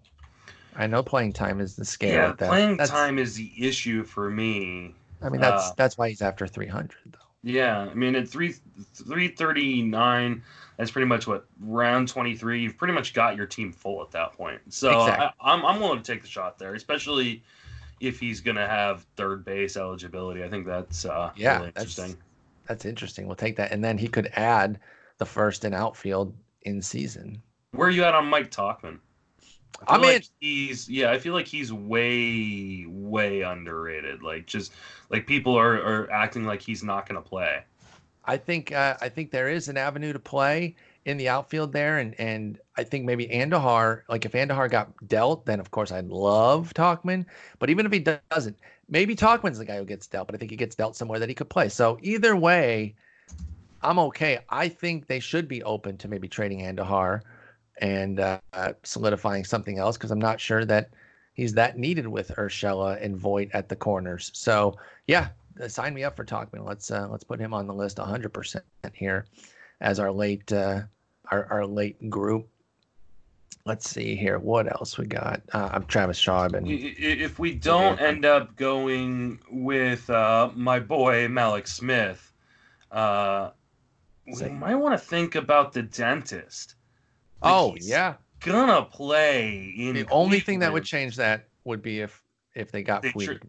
[0.77, 2.15] I know playing time is the scale.
[2.15, 2.49] Yeah, that.
[2.49, 4.95] playing That's- time is the issue for me.
[5.23, 7.19] I mean, that's uh, that's why he's after 300 though.
[7.47, 8.55] Yeah, I mean at three
[8.95, 10.43] three thirty nine,
[10.79, 12.61] that's pretty much what round twenty three.
[12.63, 14.61] You've pretty much got your team full at that point.
[14.71, 15.27] So Exactly.
[15.41, 17.43] I, I'm I'm willing to take the shot there, especially
[18.01, 20.43] if he's gonna have third base eligibility.
[20.43, 22.17] I think that's uh, Yeah, really that's- interesting.
[22.67, 23.27] That's interesting.
[23.27, 24.81] We'll take that, and then he could add
[25.25, 27.43] the first and outfield in season.
[27.73, 28.99] Where are you at on Mike Tauchman?
[29.89, 30.15] I I'm feel in.
[30.17, 31.11] like he's yeah.
[31.11, 34.23] I feel like he's way way underrated.
[34.23, 34.73] Like just
[35.11, 37.65] like people are are acting like he's not gonna play.
[38.25, 41.99] I think uh, I think there is an avenue to play in the outfield there,
[41.99, 46.09] and and I think maybe Andújar, like if Andújar got dealt, then of course I'd
[46.09, 47.27] love Tauchman.
[47.59, 48.01] But even if he
[48.31, 48.59] doesn't,
[48.89, 50.29] maybe Tauchman's the guy who gets dealt.
[50.29, 51.69] But I think he gets dealt somewhere that he could play.
[51.69, 52.95] So either way,
[53.85, 54.41] I'm okay.
[54.49, 57.21] I think they should be open to maybe trading Andújar
[57.79, 58.39] and uh,
[58.83, 60.91] solidifying something else because I'm not sure that
[61.35, 64.31] he's that needed with Urshela and Voit at the corners.
[64.33, 64.77] So
[65.07, 65.29] yeah,
[65.61, 66.67] uh, sign me up for Tauchman.
[66.67, 68.61] Let's uh, let's put him on the list 100%
[68.93, 69.27] here
[69.81, 70.83] as our late uh,
[71.31, 72.49] our our late group.
[73.67, 74.39] Let's see here.
[74.39, 75.41] What else we got?
[75.53, 76.45] Uh, I'm Travis Shaw.
[76.45, 82.31] And if we don't end up going with uh, my boy Mallex Smith,
[82.91, 83.51] uh,
[84.27, 86.75] we might want to think about the dentist.
[87.43, 89.95] Like oh yeah, gonna play in.
[89.95, 92.23] The only thing that would change that would be if
[92.55, 93.41] if they got they tra-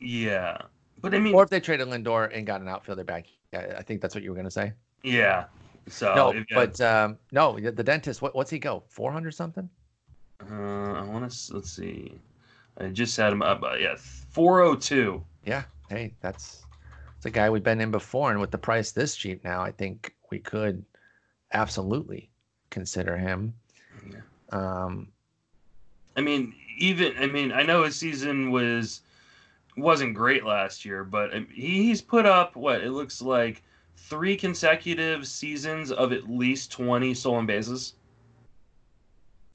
[0.00, 0.58] Yeah,
[1.00, 3.26] but I mean, or if they traded Lindor and got an outfielder back.
[3.52, 4.72] Yeah, I think that's what you were gonna say.
[5.02, 5.44] Yeah.
[5.88, 8.22] So no, but um, no, the dentist.
[8.22, 8.84] What, what's he go?
[8.88, 9.68] Four hundred something.
[10.50, 12.18] Uh, I want to let's see.
[12.78, 13.62] I just had him up.
[13.62, 15.22] Uh, yeah, four oh two.
[15.44, 15.64] Yeah.
[15.88, 16.64] Hey, that's
[17.16, 19.72] it's a guy we've been in before, and with the price this cheap now, I
[19.72, 20.84] think we could
[21.52, 22.30] absolutely
[22.70, 23.54] consider him.
[24.10, 24.22] Yeah.
[24.50, 25.12] Um,
[26.16, 29.02] I mean, even I mean, I know his season was
[29.76, 33.62] wasn't great last year, but um, he's put up what it looks like
[33.96, 37.94] three consecutive seasons of at least twenty stolen bases.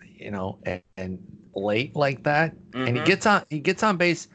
[0.03, 1.19] You know, and, and
[1.55, 2.87] late like that, mm-hmm.
[2.87, 3.03] and he Mm-hmm.
[3.03, 4.27] gets on he gets on base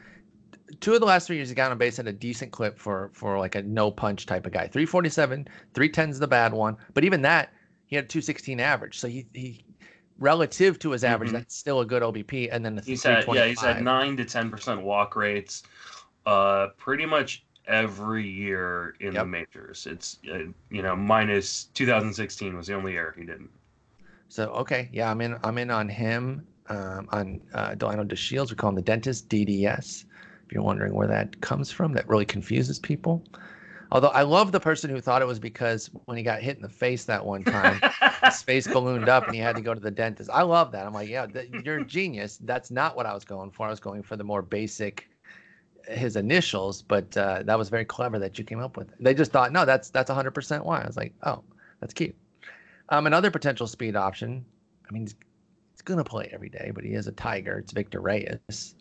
[0.83, 3.09] two of the last three years he got on base at a decent clip for
[3.13, 4.67] for like a no punch type of guy.
[4.67, 7.53] 347, 310 is the bad one, but even that
[7.85, 8.99] he had 216 average.
[8.99, 9.63] So he he
[10.19, 11.33] relative to his average, Mhm.
[11.33, 12.49] that's still a good OBP.
[12.51, 15.63] And then the He's had yeah, he's had nine to ten percent walk rates,
[16.25, 19.87] uh, pretty much every year in the majors.
[19.87, 23.49] It's uh, you know minus 2016 was the only year he didn't.
[24.27, 25.37] So okay, yeah, I'm in.
[25.43, 26.45] I'm in on him.
[26.69, 30.05] Um, on uh, Delino DeShields, we call him the dentist DDS.
[30.53, 33.23] You're wondering where that comes from, that really confuses people.
[33.91, 36.61] Although I love the person who thought it was because when he got hit in
[36.61, 37.79] the face that one time,
[38.23, 40.29] his face ballooned up and he had to go to the dentist.
[40.33, 40.85] I love that.
[40.85, 42.37] I'm like, yeah, th- you're a genius.
[42.41, 43.67] That's not what I was going for.
[43.67, 45.09] I was going for the more basic,
[45.87, 46.81] his initials.
[46.81, 48.89] But uh, that was very clever that you came up with.
[48.99, 50.81] They just thought, no, that's that's 100% why.
[50.81, 51.43] I was like, oh,
[51.79, 52.15] that's cute.
[52.89, 54.43] Um, another potential speed option.
[54.89, 55.15] I mean, he's,
[55.71, 57.59] he's gonna play every day, but he is a tiger.
[57.59, 58.75] It's Victor Reyes.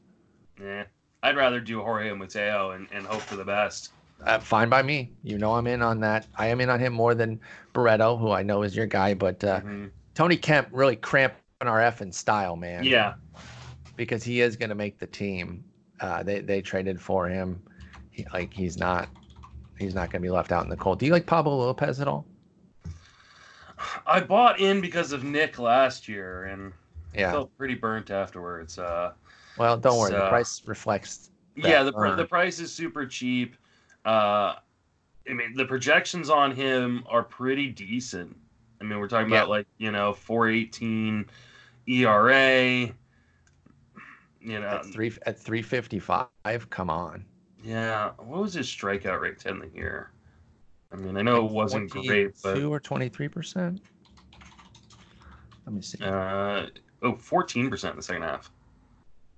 [0.61, 0.85] yeah,
[1.23, 3.93] I'd rather do Jorge Mateo and, and hope for the best.
[4.25, 5.13] Uh, fine by me.
[5.23, 6.27] You know I'm in on that.
[6.37, 7.41] I am in on him more than
[7.73, 9.15] Barreto, who I know is your guy.
[9.15, 9.91] But uh, Mhm.
[10.15, 12.85] Tony Kemp really cramping our effing style, man.
[12.85, 13.15] Yeah,
[13.97, 15.65] because he is going to make the team.
[16.01, 17.63] Uh, they they traded for him.
[18.11, 19.09] He, like he's not
[19.79, 20.99] he's not going to be left out in the cold.
[20.99, 22.27] Do you like Pablo Lopez at all?
[24.07, 26.73] I bought in because of Nick last year and
[27.15, 27.33] Yeah.
[27.33, 28.79] felt pretty burnt afterwards.
[28.79, 29.13] Uh,
[29.59, 30.13] Well, don't worry.
[30.13, 31.31] The price reflects.
[31.57, 33.57] that yeah, the pr- the price is super cheap.
[34.05, 34.55] Uh,
[35.29, 38.37] I mean, the projections on him are pretty decent.
[38.81, 39.39] I mean, we're talking Yeah.
[39.39, 41.27] about like you know 418
[41.89, 42.93] ERA.
[44.45, 46.29] You know, at three at three fifty five.
[46.71, 47.25] Come on.
[47.63, 48.11] yeah.
[48.19, 50.11] What was his strikeout rate end the year?
[50.93, 53.81] I mean, I know it wasn't great, but two or twenty three percent.
[55.65, 56.03] Let me see.
[56.03, 56.67] uh,
[57.03, 58.51] oh, 14 percent in the second half.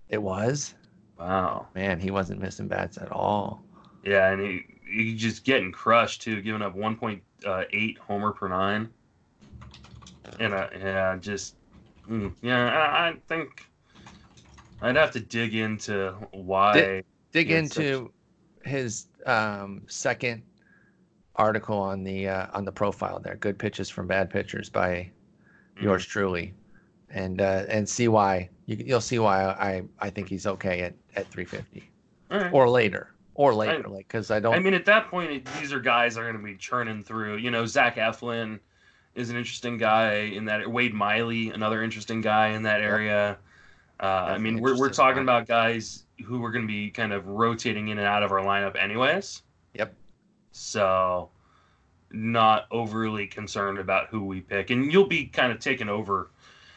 [0.09, 0.75] It was
[1.19, 1.69] Wow.
[1.75, 2.01] man.
[2.01, 3.63] He wasn't missing bats at all.
[4.05, 8.91] Yeah, and he he just getting crushed too, giving up 1.8 homer per nine.
[10.39, 11.57] And uh, yeah, just
[12.09, 13.67] mm, yeah, I, I think
[14.83, 17.03] I'd have to dig into why.
[17.33, 18.13] dig it's into
[18.65, 20.43] his um, second
[21.37, 23.37] article on the uh, on the profile there.
[23.37, 25.11] Good pitches from bad pitchers by
[25.77, 25.85] Mm-hmm.
[25.85, 26.55] yours truly,
[27.15, 30.95] and uh, and see why you, you'll see why I I think he's okay at
[31.17, 31.91] at 350
[32.31, 32.53] All right.
[32.53, 34.55] or later or later, like because I don't.
[34.55, 37.37] I mean, at that point, these are guys that are going to be churning through.
[37.37, 38.61] You know, Zach Eflin
[39.15, 40.71] is an interesting guy in that.
[40.71, 43.39] Wade Miley, another interesting guy in that area.
[44.01, 45.39] Uh, I mean, we're we're talking guy.
[45.39, 48.41] about guys who are going to be kind of rotating in and out of our
[48.41, 49.43] lineup, anyways.
[49.75, 49.95] Yep.
[50.53, 51.31] So,
[52.12, 56.31] not overly concerned about who we pick, and you'll be kind of taken over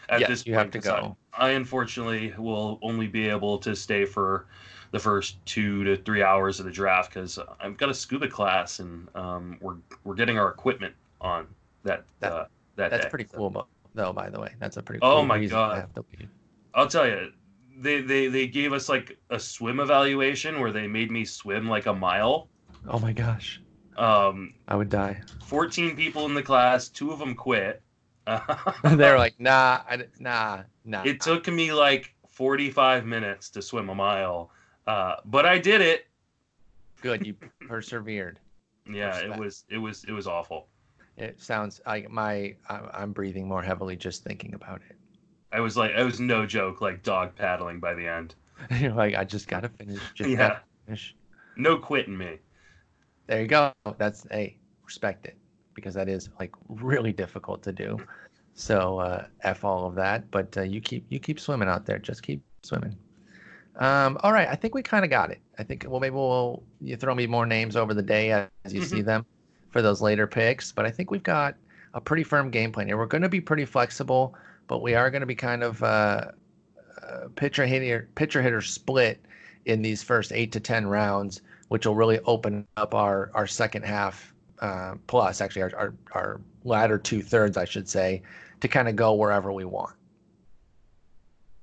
[0.10, 1.18] at yes, this you have to go.
[1.34, 4.47] I unfortunately will only be able to stay for
[4.91, 8.80] the first two to three hours of the draft because I've got a scuba class
[8.80, 11.47] and um, we're we're getting our equipment on
[11.84, 12.45] that That- uh,
[12.78, 13.10] that That's day.
[13.10, 14.99] pretty cool, though by the way, that's a pretty.
[15.01, 15.74] cool Oh my God.
[15.76, 16.30] To have to leave.
[16.76, 17.32] I'll tell you,
[17.80, 21.88] they, they they gave us like a swim evaluation where they made me swim like
[21.88, 22.47] a mile.
[22.88, 23.60] Oh my gosh,
[23.97, 25.20] Um, I would die.
[25.45, 27.82] 14 people in the class, two of them quit.
[28.84, 31.04] They're like, nah, I, nah, nah.
[31.04, 34.52] It took me like 45 minutes to swim a mile,
[34.86, 36.08] uh, but I did it.
[37.02, 37.36] Good, you
[37.68, 38.40] persevered.
[38.90, 39.34] Yeah, Respect.
[39.34, 40.70] it was it was it was awful.
[41.18, 44.96] It sounds like my I'm breathing more heavily just thinking about it.
[45.52, 48.36] I was like, I was no joke, like dog paddling by the end.
[48.80, 50.00] You're like, I just gotta finish.
[50.14, 50.60] Just yeah.
[50.86, 51.18] Finish.
[51.58, 52.38] No quitting me.
[53.26, 53.74] There you go.
[53.98, 54.56] That's hey,
[54.86, 55.36] respect it
[55.78, 58.00] because that is like really difficult to do.
[58.56, 62.00] So uh, f all of that, but uh, you keep you keep swimming out there.
[62.00, 62.98] Just keep swimming.
[63.76, 65.40] Um, all right, I think we kind of got it.
[65.60, 68.82] I think well maybe we'll you throw me more names over the day as you
[68.82, 68.90] mm-hmm.
[68.90, 69.24] see them
[69.70, 71.56] for those later picks, but I think we've got
[71.94, 72.98] a pretty firm game plan here.
[72.98, 74.34] We're going to be pretty flexible,
[74.66, 76.32] but we are going to be kind of uh,
[77.04, 79.24] uh, pitcher hitter pitcher hitter split
[79.66, 83.86] in these first eight to ten rounds, which will really open up our our second
[83.86, 88.22] half uh, plus actually our, our our latter two thirds, I should say,
[88.62, 89.95] to kind of go wherever we want.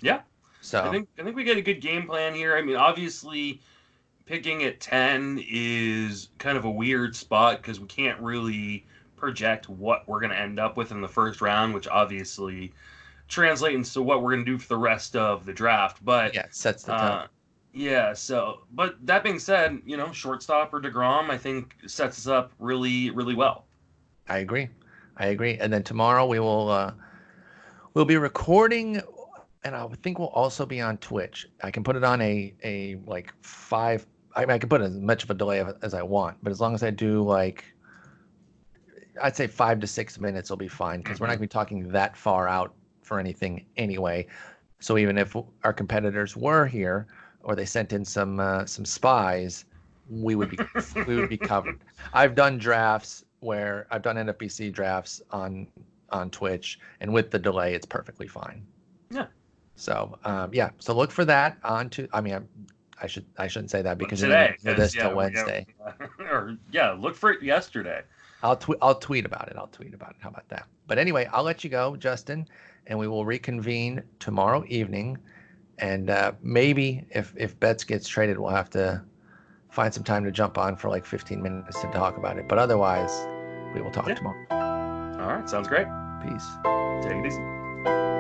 [0.01, 0.21] Yeah.
[0.61, 2.57] So I think I think we get a good game plan here.
[2.57, 3.61] I mean, obviously,
[4.27, 8.87] picking at ten is kind of a weird spot because we can't really
[9.17, 12.73] project what we're going to end up with in the first round, which obviously
[13.29, 16.05] translates into what we're going to do for the rest of the draft.
[16.05, 17.11] But yeah, sets the tone.
[17.11, 17.27] Uh,
[17.75, 18.13] yeah.
[18.13, 22.53] So, but that being said, you know, shortstop or Degrom, I think sets us up
[22.59, 23.67] really, really well.
[24.29, 24.69] I agree.
[25.17, 25.59] I agree.
[25.59, 26.93] And then tomorrow we will uh,
[27.93, 29.03] we'll be recording,
[29.65, 31.49] and I think we'll also be on Twitch.
[31.63, 34.07] I can put it on a a like five.
[34.37, 36.61] I mean, I can put as much of a delay as I want, but as
[36.61, 37.65] long as I do like,
[39.23, 41.41] I'd say five to six minutes will be fine because we're not mm-hmm.
[41.41, 44.27] going to be talking that far out for anything anyway.
[44.81, 47.07] So even if our competitors were here
[47.45, 49.65] or they sent in some uh, some spies,
[50.11, 50.59] we would be
[51.07, 51.79] we would be covered.
[52.13, 55.67] I've done drafts where I've done NFBC drafts on
[56.11, 58.67] on Twitch, and with the delay, it's perfectly fine.
[59.11, 59.27] Yeah.
[59.77, 62.09] So um, yeah, so look for that on to.
[62.13, 62.41] I mean, I,
[63.03, 65.67] I should I shouldn't say that because today this yeah, till Wednesday.
[65.81, 68.03] Yeah, or yeah, look for it yesterday.
[68.43, 69.57] I'll tweet I'll tweet about it.
[69.57, 70.17] I'll tweet about it.
[70.21, 70.67] How about that?
[70.87, 72.47] But anyway, I'll let you go, Justin,
[72.87, 75.19] and we will reconvene tomorrow evening.
[75.79, 79.03] And uh, maybe if if Betts gets traded, we'll have to
[79.71, 82.49] find some time to jump on for like 15 minutes to talk about it.
[82.49, 83.27] But otherwise,
[83.75, 84.15] we will talk yeah.
[84.15, 84.47] tomorrow.
[85.21, 85.49] All right.
[85.49, 85.87] Sounds great.
[86.23, 86.47] Peace.
[87.03, 88.14] Take it easy.